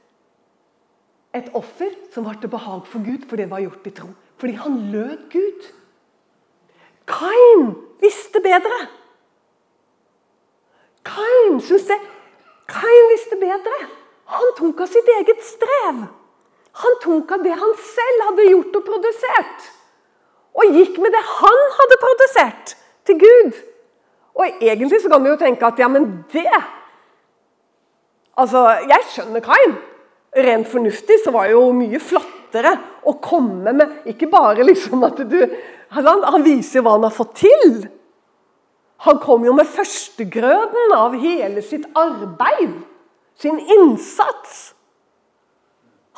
[1.34, 4.12] et offer som var til behag for Gud, for det var gjort i tro.
[4.38, 5.66] Fordi han lød Gud.
[7.10, 7.64] Kain
[8.00, 8.78] visste bedre.
[11.04, 11.98] Kain syns det
[12.70, 13.80] Kain visste bedre.
[14.32, 16.04] Han tok av sitt eget strev.
[16.84, 19.66] Han tok av det han selv hadde gjort og produsert,
[20.58, 22.72] og gikk med det han hadde produsert,
[23.06, 23.60] til Gud.
[24.34, 26.48] Og egentlig så kan vi jo tenke at ja, men det
[28.40, 29.76] Altså, jeg skjønner Kain.
[30.34, 32.72] Rent fornuftig så var det jo mye flottere
[33.06, 35.36] å komme med Ikke bare liksom at du
[35.94, 37.84] Han, han viser hva han har fått til.
[39.06, 42.72] Han kom jo med førstegrøden av hele sitt arbeid.
[43.38, 44.72] Sin innsats.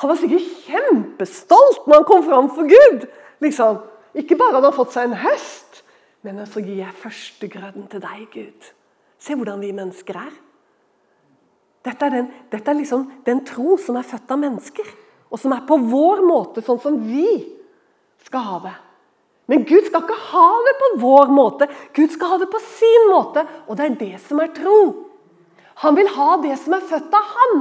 [0.00, 3.04] Han var sikkert kjempestolt når han kom fram for Gud.
[3.44, 3.82] Liksom.
[4.16, 5.82] Ikke bare hadde han fått seg en høst,
[6.24, 8.72] men så gir jeg førstegrøden til deg, Gud.
[9.20, 10.34] Se hvordan vi mennesker er.
[11.86, 14.88] Dette er, den, dette er liksom den tro som er født av mennesker,
[15.30, 17.28] og som er på vår måte, sånn som vi
[18.26, 18.74] skal ha det.
[19.46, 23.10] Men Gud skal ikke ha det på vår måte, Gud skal ha det på sin
[23.12, 23.44] måte.
[23.70, 24.78] Og det er det som er tro.
[25.84, 27.60] Han vil ha det som er født av Han.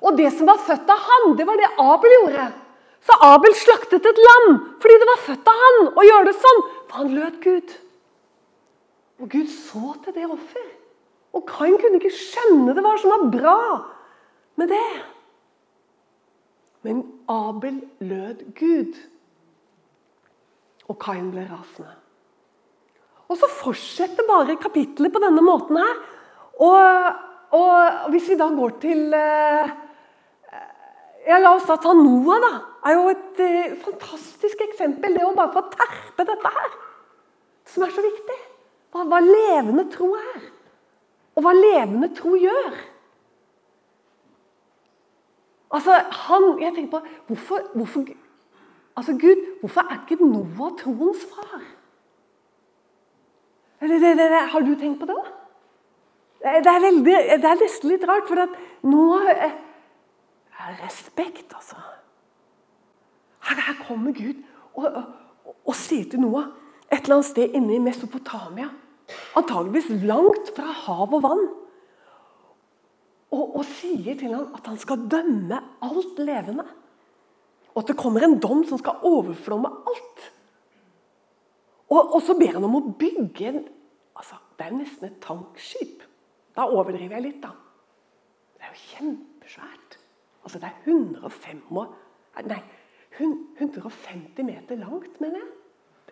[0.00, 2.46] Og det som var født av han, det var det Abel gjorde.
[3.04, 6.60] Så Abel slaktet et lam fordi det var født av han å gjøre det sånn.
[6.88, 7.74] For han lød Gud.
[9.20, 10.68] Og Gud så til det offer.
[11.36, 13.60] Og Kain kunne ikke skjønne det var som var bra
[14.60, 14.90] med det.
[16.86, 18.96] Men Abel lød Gud.
[20.90, 21.92] Og Kain ble rasende.
[23.30, 26.00] Og så fortsetter bare kapitlet på denne måten her.
[26.60, 27.20] Og,
[27.56, 29.70] og hvis vi da går til eh,
[31.28, 32.40] ja, La oss da ta Noah.
[32.42, 32.52] da.
[32.90, 35.14] er jo et eh, fantastisk eksempel.
[35.14, 36.72] Det å bare få terpe dette her,
[37.70, 38.38] som er så viktig.
[38.90, 40.48] Hva, hva levende tro er.
[41.36, 42.78] Og hva levende tro gjør.
[45.70, 48.06] Altså, han, jeg tenker på, hvorfor, hvorfor,
[48.96, 51.60] altså Gud, hvorfor er ikke Noah troens far?
[53.80, 55.14] Det, det, det, har du tenkt på det?
[55.14, 55.36] da?
[56.60, 59.56] Det er, veldig, det er nesten litt rart, for at Noah eh,
[60.82, 61.76] respekt, altså.
[63.44, 64.42] Her, her kommer Gud
[64.74, 65.04] og, og,
[65.64, 66.50] og, sier til Noah
[66.90, 68.68] et eller annet sted inne i Mesopotamia.
[69.38, 71.46] Antageligvis langt fra hav og vann.
[73.30, 76.66] Og, og sier til ham at han skal dømme alt levende.
[77.70, 80.24] Og at det kommer en dom som skal overflomme alt.
[81.90, 83.60] Og, og så ber han om å bygge en
[84.18, 86.02] altså, Det er nesten et tankskip.
[86.56, 87.54] Da overdriver jeg litt, da.
[88.58, 89.96] Det er jo kjempesvært.
[90.44, 91.62] Altså det er 105,
[92.50, 92.60] nei,
[93.20, 95.48] 150 meter langt, mener jeg.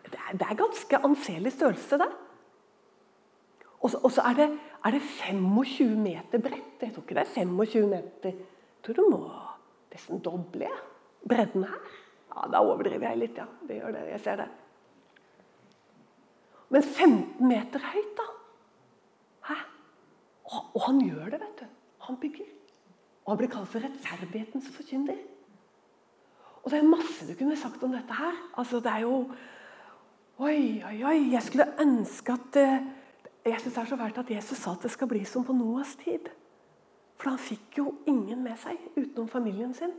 [0.08, 2.08] Det er, det er ganske anselig størrelse, det.
[3.80, 4.40] Og så er,
[4.84, 6.82] er, det 25 meter bredt.
[6.82, 8.32] Jeg tror ikke det er 25 meter.
[8.32, 9.20] Jeg tror du må
[9.92, 10.70] nesten doble
[11.28, 11.92] bredden her.
[12.34, 13.46] Ja, Da overdriver jeg litt, ja.
[13.68, 14.04] Det gjør det.
[14.10, 14.48] Jeg ser det.
[16.68, 18.26] Men 15 meter høyt, da.
[19.48, 19.58] Hæ?
[20.44, 21.66] Og, og han gjør det, vet du.
[22.08, 22.50] Han bygger.
[23.24, 25.22] Og han blir kalt for rettferdighetens forkynner.
[26.64, 28.36] Og det er masse du kunne sagt om dette her.
[28.58, 29.22] Altså, det er jo
[30.38, 31.32] Oi, oi, oi.
[31.32, 32.84] Jeg skulle ønske at eh,
[33.48, 35.56] Jeg syns det er så fælt at Jesus sa at det skal bli som på
[35.56, 36.28] Noas tid.
[37.18, 39.94] For han fikk jo ingen med seg utenom familien sin.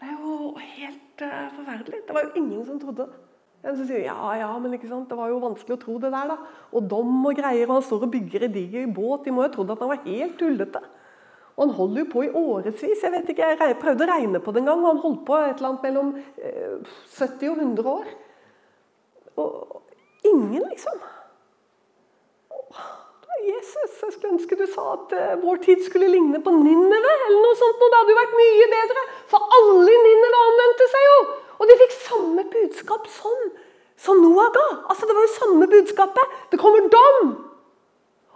[0.00, 2.00] Det er jo helt uh, forferdelig.
[2.08, 3.76] Det var jo ingen som trodde det.
[3.76, 5.10] så sier ja, ja, men ikke sant?
[5.10, 6.32] det var jo vanskelig å tro det der.
[6.32, 6.38] da.
[6.72, 9.26] Og dom og greier, og han står og bygger en diger båt.
[9.26, 10.82] De må jo ha trodd at han var helt tullete.
[11.52, 13.04] Og han holder jo på i årevis.
[13.04, 14.82] Jeg vet ikke, jeg prøvde å regne på det en gang.
[14.82, 16.14] og Han holdt på et eller annet mellom
[17.12, 18.14] 70 eh, og 100 år.
[19.42, 21.02] Og ingen, liksom.
[23.42, 27.12] Jesus, jeg skulle ønske du sa at uh, vår tid skulle ligne på Ninneve.
[27.26, 30.88] eller noe sånt, og Det hadde jo vært mye bedre, for alle i Ninneve omvendte
[30.92, 31.16] seg jo.
[31.58, 33.48] Og de fikk samme budskap som,
[34.04, 34.66] som Noah ga.
[34.90, 36.36] Altså, Det var jo samme budskapet.
[36.52, 37.32] Det kommer dom.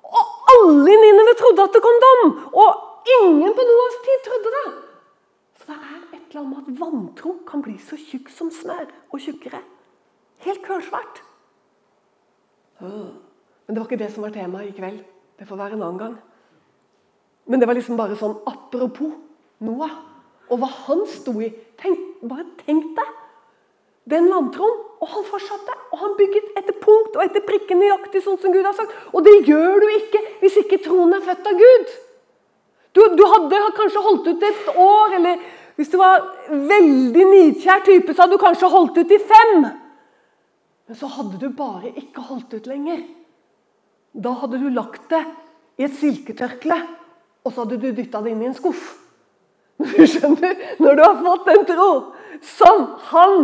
[0.06, 2.34] Og alle i Ninneve trodde at det kom dom.
[2.64, 4.66] Og ingen på Noahs tid trodde det.
[5.60, 8.90] Så det er et eller annet med at vantro kan bli så tjukk som smør,
[9.12, 9.62] og tjukkere.
[10.46, 11.22] Helt kølsvart.
[13.66, 15.02] Men det var ikke det som var temaet i kveld.
[15.36, 16.16] Det får være en annen gang.
[17.46, 19.14] Men det var liksom bare sånn apropos
[19.66, 19.94] Noah
[20.46, 21.50] og hva han sto i.
[21.80, 23.14] Tenk, bare tenk deg
[24.10, 24.82] den vantroen.
[25.02, 25.74] Og han fortsatte.
[25.92, 28.94] Og han bygget etter punkt og etter prikke nøyaktig sånn som Gud har sagt.
[29.12, 31.94] Og det gjør du ikke hvis ikke troen er født av Gud.
[32.96, 35.42] Du, du hadde kanskje holdt ut et år, eller
[35.76, 39.66] hvis du var veldig nidkjær type, så hadde du kanskje holdt ut i fem.
[40.86, 43.02] Men så hadde du bare ikke holdt ut lenger.
[44.16, 45.22] Da hadde du lagt det
[45.76, 46.78] i et silketørkle,
[47.44, 48.94] og så hadde du dytta det inn i en skuff.
[49.96, 51.90] Du skjønner, Når du har fått en tro
[52.56, 53.34] som han,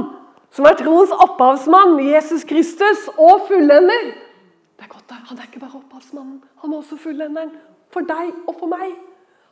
[0.53, 5.21] som er troens opphavsmann, Jesus Kristus, og fullender Det er godt det.
[5.29, 7.53] Han er ikke bare opphavsmannen, han er også fullenderen.
[7.93, 8.97] For deg og for meg.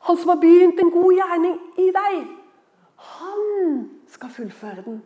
[0.09, 2.21] Han som har begynt en god gjerning i deg.
[3.21, 3.43] Han
[4.09, 5.03] skal fullføre den.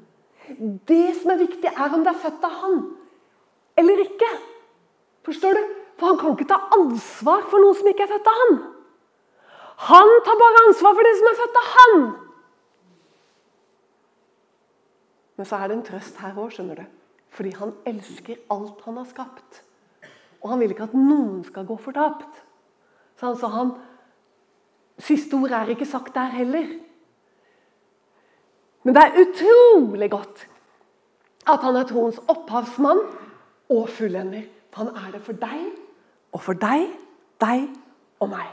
[0.87, 2.85] Det som er viktig, er om det er født av han
[3.77, 4.29] eller ikke.
[5.27, 5.63] Forstår du?
[5.99, 8.57] For han kan ikke ta ansvar for noe som ikke er født av han.
[9.89, 12.05] Han tar bare ansvar for det som er født av han.
[15.35, 16.85] Men så er det en trøst her òg, skjønner du.
[17.35, 19.63] Fordi han elsker alt han har skapt.
[20.43, 22.43] Og han vil ikke at noen skal gå fortapt.
[23.19, 23.75] Så han sa han
[25.03, 26.69] Siste ord er ikke sagt der heller.
[28.87, 30.45] Men det er utrolig godt
[31.51, 33.01] at han er troens opphavsmann
[33.75, 34.45] og fullender.
[34.79, 35.65] Han er det for deg
[36.35, 36.89] og for deg,
[37.41, 37.69] deg
[38.23, 38.51] og meg.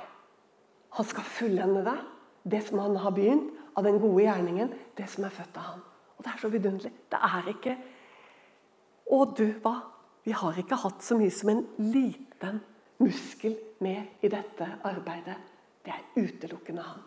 [0.98, 2.02] Han skal fullende deg,
[2.52, 5.84] det som han har begynt, av den gode gjerningen, det som er født av han.
[6.18, 6.92] Og Det er så vidunderlig.
[7.10, 7.78] Det er ikke
[9.12, 9.74] Å, du hva?
[10.24, 12.62] Vi har ikke hatt så mye som en liten
[13.02, 15.36] muskel med i dette arbeidet.
[15.84, 17.02] Det er utelukkende han.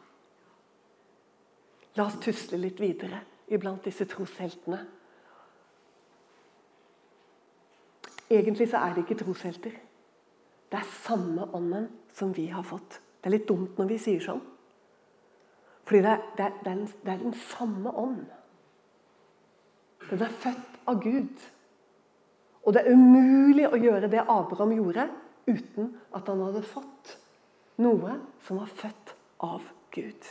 [1.96, 3.22] La oss tusle litt videre
[3.54, 4.80] iblant disse trosheltene.
[8.28, 9.78] Egentlig så er det ikke troshelter.
[10.74, 12.98] Det er samme ånden som vi har fått.
[13.22, 14.40] Det er litt dumt når vi sier sånn.
[15.86, 18.24] Fordi det er, det er, det er, det er den samme ånd.
[20.08, 21.44] Den er født av Gud.
[22.64, 25.06] Og det er umulig å gjøre det Abraham gjorde,
[25.46, 27.14] uten at han hadde fått
[27.84, 29.14] noe som var født
[29.46, 30.30] av Gud.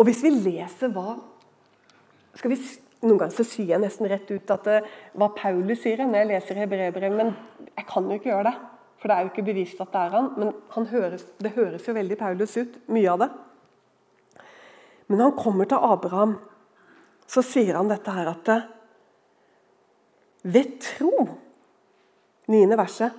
[0.00, 1.18] Og hvis vi leser hva
[2.40, 2.60] skal vi,
[3.04, 4.78] Noen ganger så sier jeg nesten rett ut at det,
[5.18, 7.34] hva Paulus sier når jeg leser Hebreerbrevet, men
[7.76, 8.54] jeg kan jo ikke gjøre det.
[8.96, 10.30] For det er jo ikke bevist at det er han.
[10.40, 13.28] Men høres, det høres jo veldig Paulus ut, mye av det.
[15.06, 16.38] Men når han kommer til Abraham,
[17.28, 18.50] så sier han dette her at
[20.46, 21.12] ved tro,
[22.50, 23.14] niende verset,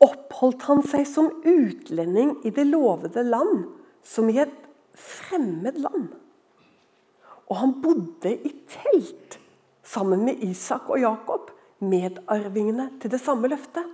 [0.00, 3.66] oppholdt han seg som utlending i det lovede land,
[4.02, 4.54] som i et
[4.96, 6.08] fremmed land.
[7.50, 9.38] Og han bodde i telt
[9.82, 13.86] sammen med Isak og Jakob, medarvingene til det samme løftet.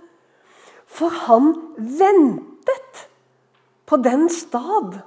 [0.87, 3.07] For han ventet
[3.87, 4.99] på den stad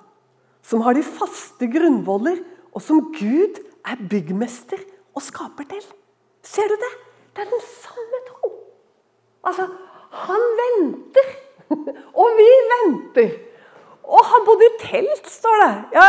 [0.66, 4.80] som har de faste grunnvoller, og som Gud er byggmester
[5.16, 5.82] og skaper til.
[6.46, 6.90] Ser du det?
[7.34, 8.50] Det er den samme tro.
[9.46, 9.66] Altså,
[10.26, 11.32] han venter,
[12.20, 13.32] og vi venter.
[14.10, 15.74] Og han bodde i telt, står det.
[15.94, 16.06] Ja,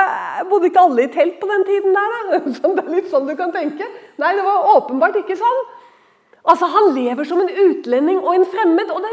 [0.49, 2.15] bodde ikke alle i telt på den tiden der?
[2.15, 2.39] Da?
[2.77, 3.85] det er litt sånn du kan tenke.
[4.21, 5.61] Nei, det var åpenbart ikke sånn.
[6.41, 8.89] Altså, Han lever som en utlending og en fremmed.
[8.89, 9.11] og det,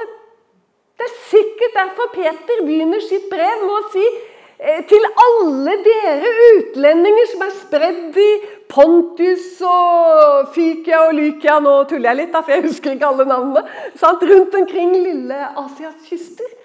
[0.96, 4.04] det er sikkert derfor Peter begynner sitt brev med å si
[4.56, 8.30] eh, til alle dere utlendinger som er spredd i
[8.72, 13.28] Pontus og Fykia og Lykia Nå tuller jeg litt, da, for jeg husker ikke alle
[13.28, 13.66] navnene.
[14.00, 14.24] Sant?
[14.32, 16.56] Rundt omkring lille Asias kyster.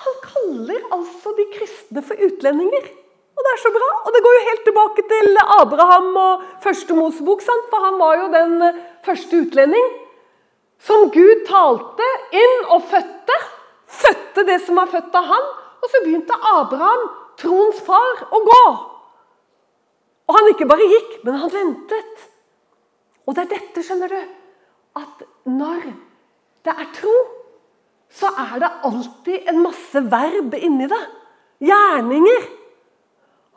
[0.00, 2.88] Han kaller altså de kristne for utlendinger.
[3.36, 3.88] Og det er så bra.
[4.04, 7.68] Og det går jo helt tilbake til Abraham og første Mosebok, sant?
[7.72, 8.54] for han var jo den
[9.06, 9.90] første utlending
[10.80, 13.36] som Gud talte inn og fødte.
[14.00, 15.48] Fødte det som var født av han.
[15.80, 17.06] Og så begynte Abraham,
[17.40, 18.62] troens far, å gå.
[20.28, 22.28] Og han ikke bare gikk, men han ventet.
[23.26, 24.20] Og det er dette, skjønner du,
[25.00, 25.90] at når
[26.66, 27.14] det er tro
[28.10, 31.02] så er det alltid en masse verb inni det.
[31.62, 32.48] Gjerninger.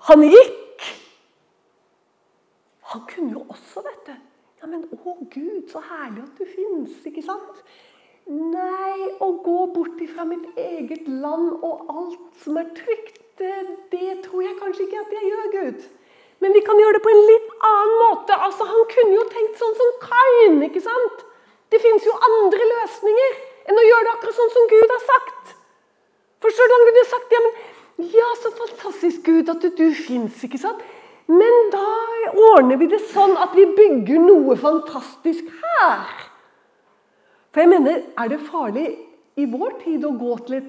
[0.09, 0.85] Han gikk.
[2.93, 4.13] Han kunne jo også, vet du
[4.61, 7.63] Ja, men å Gud, så herlig at du fins, ikke sant?
[8.29, 13.51] Nei, å gå bort ifra mitt eget land og alt som er trygt, det,
[13.91, 15.83] det tror jeg kanskje ikke at jeg gjør, Gud.
[16.43, 18.37] Men vi kan gjøre det på en litt annen måte.
[18.45, 20.61] Altså, Han kunne jo tenkt sånn som Kain.
[20.67, 21.25] ikke sant?
[21.71, 23.35] Det fins jo andre løsninger
[23.67, 25.53] enn å gjøre det akkurat sånn som Gud har sagt.
[26.43, 26.75] Forstår du?
[26.75, 30.41] Han kunne sagt ja, men ja, så fantastisk, Gud, at du, du fins.
[30.43, 30.81] Ikke sant?
[31.31, 31.85] Men da
[32.51, 36.03] ordner vi det sånn at vi bygger noe fantastisk her.
[37.53, 38.87] For jeg mener, er det farlig
[39.39, 40.67] i vår tid å gå, et,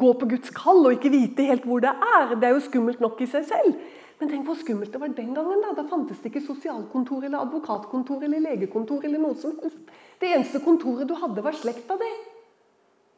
[0.00, 2.34] gå på Guds kall og ikke vite helt hvor det er?
[2.34, 3.78] Det er jo skummelt nok i seg selv.
[4.18, 5.62] Men tenk hvor skummelt det var den gangen.
[5.62, 9.04] Da Da fantes det ikke sosialkontor eller advokatkontor eller legekontor.
[9.04, 9.84] eller noe som helst.
[10.18, 12.08] Det eneste kontoret du hadde, var slekta di.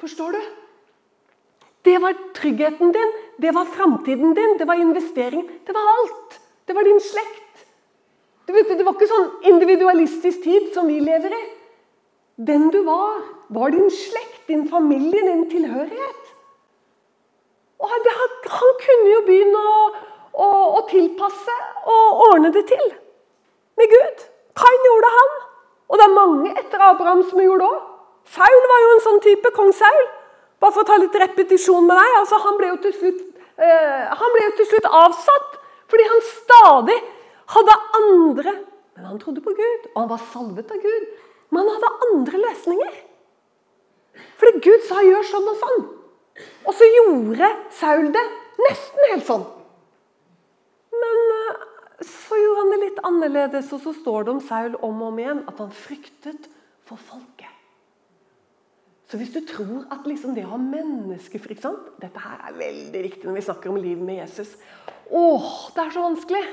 [0.01, 0.40] Forstår du?
[1.84, 5.46] Det var tryggheten din, det var framtiden din, det var investering.
[5.66, 6.40] Det var alt.
[6.68, 7.64] Det var din slekt.
[8.46, 11.42] Det var ikke sånn individualistisk tid som vi lever i.
[12.36, 16.30] Den du var, var din slekt, din familie, din tilhørighet.
[17.80, 19.82] Og han kunne jo begynne å
[20.32, 20.48] å,
[20.78, 21.57] å tilpasse
[21.90, 22.82] og ordne det til
[23.80, 24.26] med Gud.
[24.61, 25.38] Kain gjorde han.
[25.91, 27.86] Og det er mange etter Abraham som gjorde det òg.
[28.30, 29.51] Saul var jo en sånn type.
[29.57, 30.05] Kong Saul.
[30.62, 32.16] Bare for å ta litt repetisjon med deg.
[32.20, 33.20] altså Han ble slutt,
[33.59, 35.57] eh, han ble jo til slutt avsatt
[35.91, 36.99] fordi han stadig
[37.51, 38.53] hadde andre
[38.95, 41.07] Men han trodde på Gud, og han var salvet av Gud.
[41.51, 42.99] Men han hadde andre løsninger.
[44.36, 45.86] Fordi Gud sa 'gjør sånn og sånn'.
[46.66, 48.26] Og så gjorde Saul det
[48.61, 49.47] nesten helt sånn.
[52.01, 55.18] Så gjorde han det litt annerledes, og så står det om Saul om og om
[55.20, 56.48] igjen at han fryktet
[56.88, 57.51] for folket.
[59.11, 61.66] Så hvis du tror at liksom det å ha menneskefrykt?
[62.01, 64.55] Dette her er veldig viktig når vi snakker om livet med Jesus.
[65.11, 66.44] Åh, det er så vanskelig!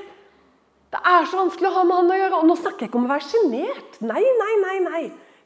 [0.88, 2.40] Det er så vanskelig å ha med han å gjøre.
[2.40, 3.98] Og nå snakker jeg ikke om å være sjenert.
[4.08, 5.04] Nei, nei, nei, nei.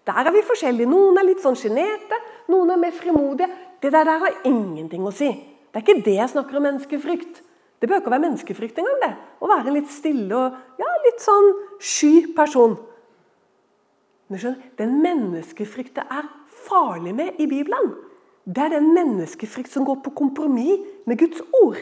[0.07, 0.89] Der er vi forskjellige.
[0.89, 2.17] Noen er litt sånn sjenerte,
[2.49, 3.49] noen er mer frimodige.
[3.81, 5.29] Det der, der har ingenting å si.
[5.71, 7.41] Det er ikke det jeg snakker om menneskefrykt.
[7.81, 8.99] Det bør ikke være menneskefrykt engang.
[9.01, 9.11] det.
[9.41, 11.49] Å være en litt stille og ja, litt sånn
[11.81, 12.77] sky person.
[14.29, 16.29] Men skjønner, Den menneskefrykt det er
[16.67, 17.95] farlig med i Bibelen,
[18.45, 21.77] det er den menneskefrykt som går på kompromiss med Guds ord.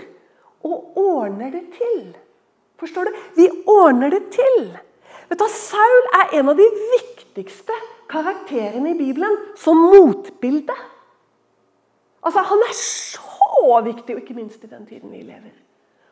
[0.63, 2.09] Og ordner det til.
[2.79, 3.19] Forstår du?
[3.35, 4.73] Vi ordner det til.
[5.29, 7.75] Vet du, Saul er en av de viktigste
[8.11, 10.75] karakterene i Bibelen som motbilde.
[12.23, 15.68] Altså, Han er så viktig, og ikke minst i den tiden vi lever.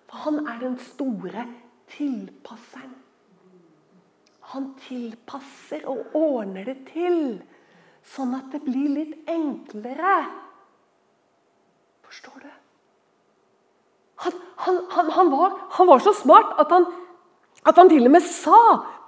[0.08, 1.46] For han er den store
[1.92, 2.96] tilpasseren.
[4.54, 7.18] Han tilpasser og ordner det til,
[8.08, 10.22] sånn at det blir litt enklere.
[12.08, 12.54] Forstår du?
[14.24, 16.72] Han, han, han, han var, var, så smart at
[17.68, 18.60] at han til og med sa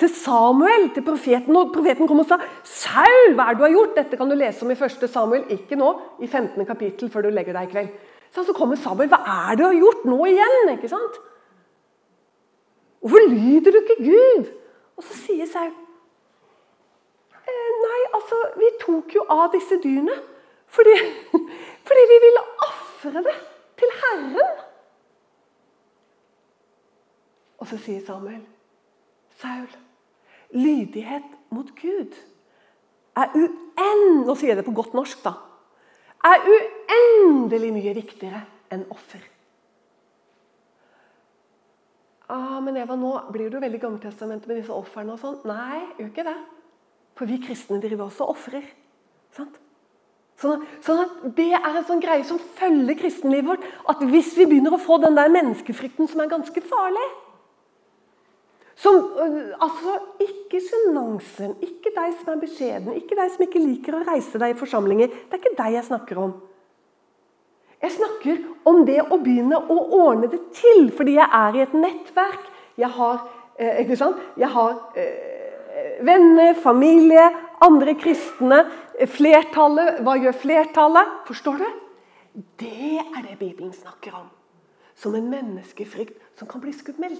[0.02, 3.72] til Samuel, til profeten, og profeten kom og sa 'Saul, hva er det du har
[3.72, 5.10] gjort?' Dette kan du lese om i 1.
[5.10, 6.66] Samuel, ikke nå, i 15.
[6.66, 7.90] kapittel, før du legger deg i kveld.
[8.32, 9.10] Så, kommer Samuel.
[9.10, 11.20] 'Hva er det du har gjort nå igjen?' ikke sant?
[13.00, 14.46] Hvorfor lyder du ikke Gud?
[14.98, 15.72] Og så sier Saul
[17.48, 20.18] eh, Nei, altså, vi tok jo av disse dyrene
[20.70, 20.94] fordi,
[21.88, 23.36] fordi vi ville ofre det
[23.80, 24.60] til Herren.
[27.58, 28.44] Og så sier Samuel,
[29.42, 29.72] Saul,
[30.52, 32.14] lydighet mot Gud
[33.18, 34.28] er uend...
[34.28, 35.49] Nå sier jeg det på godt norsk, da
[36.28, 38.42] er uendelig mye viktigere
[38.74, 39.22] enn offer.
[42.30, 45.40] Ah, men Eva, nå blir du veldig Gammeltestamentet med disse ofrene og sånn.
[45.50, 46.36] Nei, gjør ikke det.
[47.18, 48.68] For vi kristne driver også ofrer.
[49.34, 49.50] Sånn,
[50.40, 53.66] sånn at Det er en sånn greie som følger kristenlivet vårt.
[53.90, 57.08] At hvis vi begynner å få den der menneskefrykten som er ganske farlig
[58.80, 63.96] som, øh, altså, Ikke sjenansen, ikke deg som er beskjeden, ikke deg som ikke liker
[63.96, 65.08] å reise deg i forsamlinger.
[65.08, 66.32] Det er ikke deg jeg snakker om.
[67.80, 71.76] Jeg snakker om det å begynne å ordne det til, fordi jeg er i et
[71.78, 72.50] nettverk.
[72.82, 73.22] Jeg har,
[73.58, 74.18] eh, ikke sant?
[74.38, 77.30] Jeg har eh, venner, familie,
[77.62, 78.66] andre kristne.
[79.08, 80.02] Flertallet.
[80.04, 81.14] Hva gjør flertallet?
[81.28, 81.68] Forstår du?
[82.60, 84.28] Det er det Bibelen snakker om.
[84.96, 87.20] Som en menneskefrykt som kan bli skummel.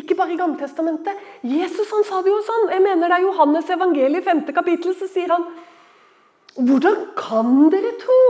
[0.00, 1.18] Ikke bare i Gammeltestamentet.
[1.44, 2.70] Jesus han sa det jo sånn.
[2.72, 4.46] Jeg mener Det er Johannes evangeliet, 5.
[4.56, 5.44] kapittel, så sier han
[6.56, 8.22] Hvordan kan dere tro?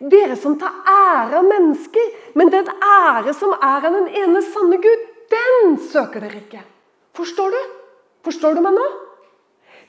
[0.00, 4.78] Dere som tar ære av mennesker, men den ære som er av den ene sanne
[4.80, 6.62] Gud, den søker dere ikke.
[7.16, 7.60] Forstår du?
[8.24, 8.86] Forstår du meg nå?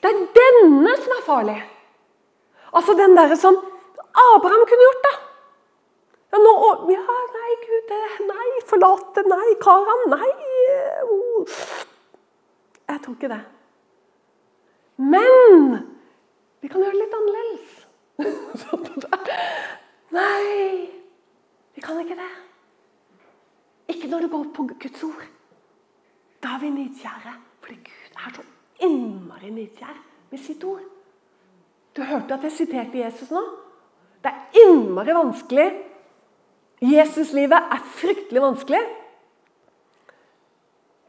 [0.04, 1.58] Det er denne som er farlig.
[2.76, 3.56] Altså den derre som
[4.36, 5.14] Abraham kunne gjort, da.
[6.32, 6.52] Ja, nå,
[6.92, 7.96] ja, nei, Gud,
[8.28, 10.30] nei, forlate, nei, Karan, nei.
[12.92, 13.42] Jeg tror ikke det.
[15.02, 15.78] Men
[16.62, 17.78] vi kan gjøre det litt annerledes.
[20.18, 20.90] Nei,
[21.74, 22.32] vi kan ikke det.
[23.96, 25.26] Ikke når det går på Guds ord.
[26.44, 27.34] Da er vi nidkjære.
[27.62, 28.46] Fordi Gud er så
[28.86, 29.98] innmari nidkjær
[30.32, 30.84] med sitt ord.
[31.96, 33.42] Du hørte at jeg siterte Jesus nå?
[34.24, 35.68] Det er innmari vanskelig.
[36.82, 38.82] Jesuslivet er fryktelig vanskelig.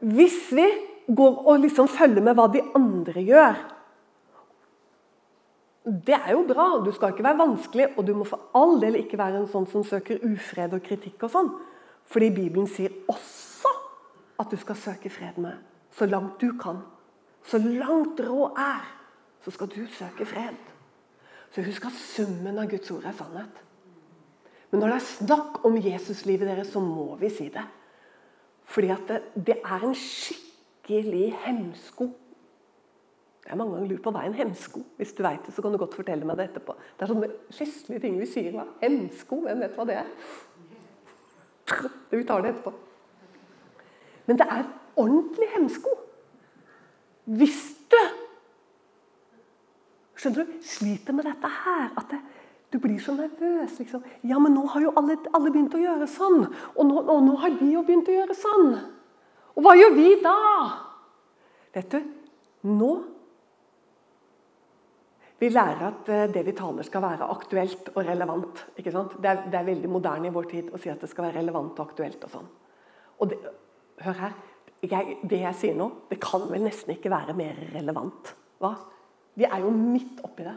[0.03, 0.65] Hvis vi
[1.07, 3.61] går og liksom følger med hva de andre gjør
[5.83, 9.01] Det er jo bra, du skal ikke være vanskelig, og du må for all del
[9.01, 11.25] ikke være en sånn som søker ufred og kritikk.
[11.27, 11.49] og sånn.
[12.07, 13.71] Fordi Bibelen sier også
[14.39, 15.59] at du skal søke fred med
[15.91, 16.79] så langt du kan.
[17.43, 18.87] Så langt råd er,
[19.43, 20.55] så skal du søke fred.
[21.51, 23.59] Så husk at summen av Guds ord er sannhet.
[24.71, 27.65] Men når det er snakk om Jesuslivet deres, så må vi si det.
[28.65, 32.09] Fordi at det, det er en skikkelig hemsko.
[33.43, 34.85] Jeg har mange ganger lurt på hva er en hemsko.
[34.97, 36.75] Hvis du vet det, så kan du godt fortelle meg det etterpå.
[36.95, 38.55] Det er sånne festlige ting vi sier.
[38.55, 38.65] Hva?
[38.81, 40.11] Hemsko, hvem vet hva det er?
[42.13, 42.73] Vi tar det etterpå.
[44.29, 45.91] Men det er ordentlig hemsko.
[47.25, 47.61] Hvis
[47.91, 47.99] du
[50.19, 52.19] skjønner du, sliter med dette her at det,
[52.73, 53.79] du blir så nervøs.
[53.79, 54.03] liksom.
[54.23, 56.45] Ja, men nå har jo alle, alle begynt å gjøre sånn.
[56.75, 58.69] Og nå, og nå, har de jo begynt å gjøre sånn.
[59.53, 60.37] Og hva gjør vi da?
[61.73, 61.99] Vet du,
[62.69, 62.93] nå
[65.43, 68.61] Vi lærer at eh, det vi taler, skal være aktuelt og relevant.
[68.77, 71.41] Det er, det er veldig moderne i vår tid å si at det skal være
[71.41, 72.23] relevant og aktuelt.
[72.23, 72.45] og sånn.
[73.19, 73.39] Og det,
[74.05, 74.37] hør her.
[74.83, 78.31] Jeg, det jeg sier nå, det kan vel nesten ikke være mer relevant.
[78.63, 78.71] Hva?
[79.35, 80.55] Vi er jo midt oppi det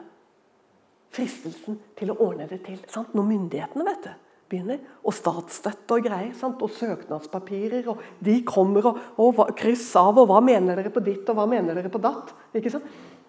[1.17, 2.79] fristelsen til å ordne det til.
[2.93, 3.15] Sant?
[3.17, 4.13] Når myndighetene vet du,
[4.47, 6.63] begynner, og statsstøtte og greier, sant?
[6.63, 11.27] og søknadspapirer, og de kommer og, og kryss av, og hva mener dere på ditt,
[11.33, 12.33] og hva mener dere på datt?
[12.57, 12.87] Ikke sant?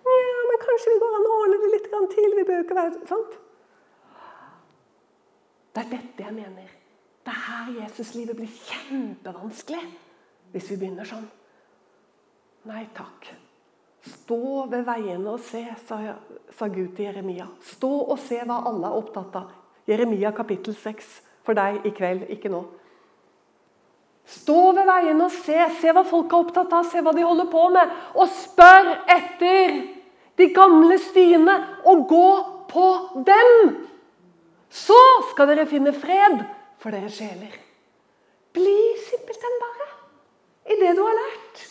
[0.08, 2.36] Ja, men kanskje vi går an å ordne det litt til.
[2.38, 3.40] Vi bør ikke være sant?
[5.74, 6.70] Det er dette jeg mener.
[7.28, 9.84] Det er her Jesuslivet blir kjempevanskelig
[10.54, 11.28] hvis vi begynner sånn.
[12.70, 13.28] Nei takk.
[14.08, 16.00] Stå ved veiene og se, sa,
[16.68, 17.48] Gud til Jeremia.
[17.64, 19.54] Stå og se hva alle er opptatt av.
[19.88, 21.08] Jeremia kapittel 6
[21.48, 22.64] for deg i kveld, ikke nå.
[24.28, 25.58] Stå ved veiene og se.
[25.80, 27.94] Se hva folk er opptatt av, se hva de holder på med.
[28.20, 29.78] Og spør etter
[30.38, 31.56] de gamle stiene,
[31.88, 32.28] og gå
[32.70, 32.88] på
[33.28, 33.54] dem.
[34.70, 35.00] Så
[35.32, 36.44] skal dere finne fred
[36.82, 37.56] for deres sjeler.
[38.54, 38.78] Bli
[39.08, 39.90] simpelthen bare
[40.68, 41.64] i det du har lært.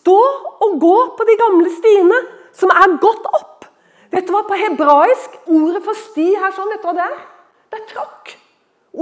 [0.00, 0.18] Stå
[0.64, 2.18] og gå på de gamle stiene
[2.56, 3.66] som er gått opp.
[4.10, 7.20] Vet du hva, På hebraisk, ordet for sti her sånn, vet du hva det er?
[7.70, 8.34] Det er tråkk.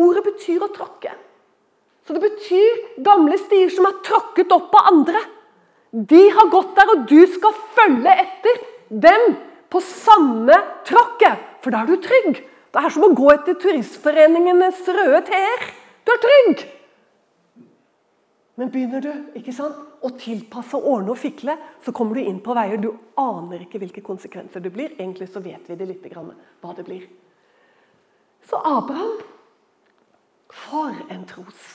[0.05, 1.15] Ordet betyr å tråkke.
[2.05, 5.21] Så det betyr gamle stier som er tråkket opp av andre.
[5.93, 9.37] De har gått der, og du skal følge etter dem
[9.73, 10.57] på samme
[10.89, 11.45] tråkket.
[11.65, 12.43] For da er du trygg.
[12.69, 15.69] Det er som å gå etter Turistforeningenes røde t-er.
[16.05, 16.65] Du er trygg.
[18.61, 22.55] Men begynner du ikke sant, å tilpasse, ordne og fikle, så kommer du inn på
[22.57, 24.95] veier du aner ikke hvilke konsekvenser det blir.
[24.99, 27.09] Egentlig så vet vi det litt hva det blir.
[28.49, 29.19] Så Abraham
[30.49, 31.67] For en tros...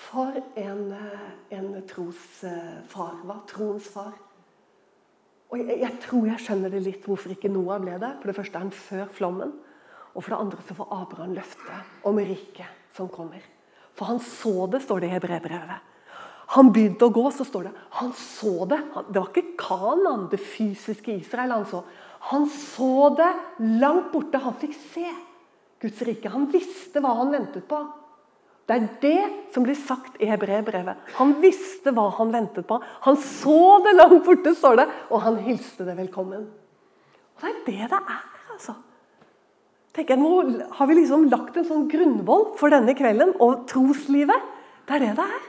[0.00, 0.94] For en,
[1.52, 3.18] en trosfar.
[3.26, 3.36] Hva?
[3.50, 4.14] Troens far.
[5.50, 8.14] Og jeg, jeg, tror jeg skjønner det litt hvorfor ikke Noah ble det.
[8.22, 9.52] For det første er han før flommen.
[10.14, 13.44] Og for det andre så får Abraham løftet om riket som kommer.
[13.98, 15.89] For han så det, står det i hebreerbrevet.
[16.56, 18.80] Han begynte å gå, så står det han så det.
[19.10, 21.84] Det var ikke Kanan, det fysiske Israel, han så.
[22.30, 23.30] Han så det
[23.80, 24.40] langt borte.
[24.42, 25.06] Han fikk se
[25.80, 26.32] Guds rike.
[26.32, 27.80] Han visste hva han ventet på.
[28.70, 30.98] Det er det som blir sagt i hebreerbrevet.
[31.18, 32.78] Han visste hva han ventet på.
[33.06, 36.44] Han så det langt borte, står det, og han hilste det velkommen.
[37.34, 38.26] Og Det er det det er.
[38.52, 38.76] altså
[39.94, 40.34] Tenk, Nå
[40.76, 44.50] har vi liksom lagt en sånn grunnvoll for denne kvelden og troslivet.
[44.86, 45.48] Det er det det er.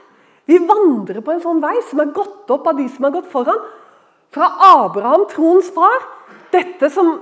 [0.50, 3.30] Vi vandrer på en sånn vei som er gått opp av de som har gått
[3.30, 3.60] foran.
[4.32, 4.48] Fra
[4.82, 6.06] Abraham, troens far.
[6.52, 7.12] Dette som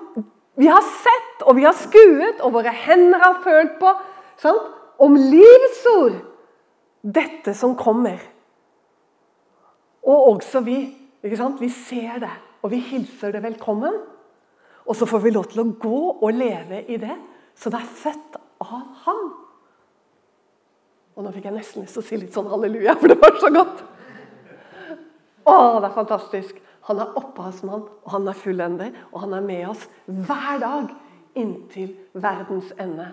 [0.58, 3.92] vi har sett og vi har skuet og våre hender har følt på.
[4.40, 4.76] Sant?
[5.00, 6.18] Om livets ord.
[7.00, 8.20] Dette som kommer.
[10.04, 10.78] Og også vi.
[11.22, 11.60] ikke sant?
[11.60, 13.96] Vi ser det, og vi hilser det velkommen.
[14.86, 17.16] Og så får vi lov til å gå og leve i det
[17.56, 19.24] som er født av ham.
[21.16, 23.38] Og nå fikk jeg nesten lyst til å si litt sånn halleluja, for det var
[23.42, 23.82] så godt.
[25.44, 26.60] Å, det er fantastisk.
[26.88, 28.94] Han er opphavsmann, og han er fullender.
[29.10, 30.94] Og han er med oss hver dag
[31.38, 33.10] inntil verdens ende.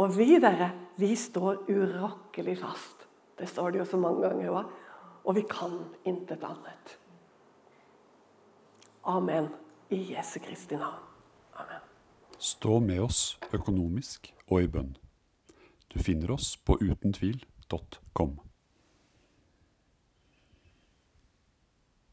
[0.00, 0.70] Og vi, dere,
[1.00, 3.06] vi står urokkelig fast.
[3.38, 4.72] Det står det jo så mange ganger òg.
[5.28, 5.76] Og vi kan
[6.08, 6.96] intet annet.
[9.10, 9.50] Amen.
[9.90, 11.02] I Jesu Kristi navn.
[11.58, 11.82] Amen.
[12.38, 14.94] Stå med oss økonomisk og i bønn.
[15.92, 18.40] Du finner oss på utentvil.com.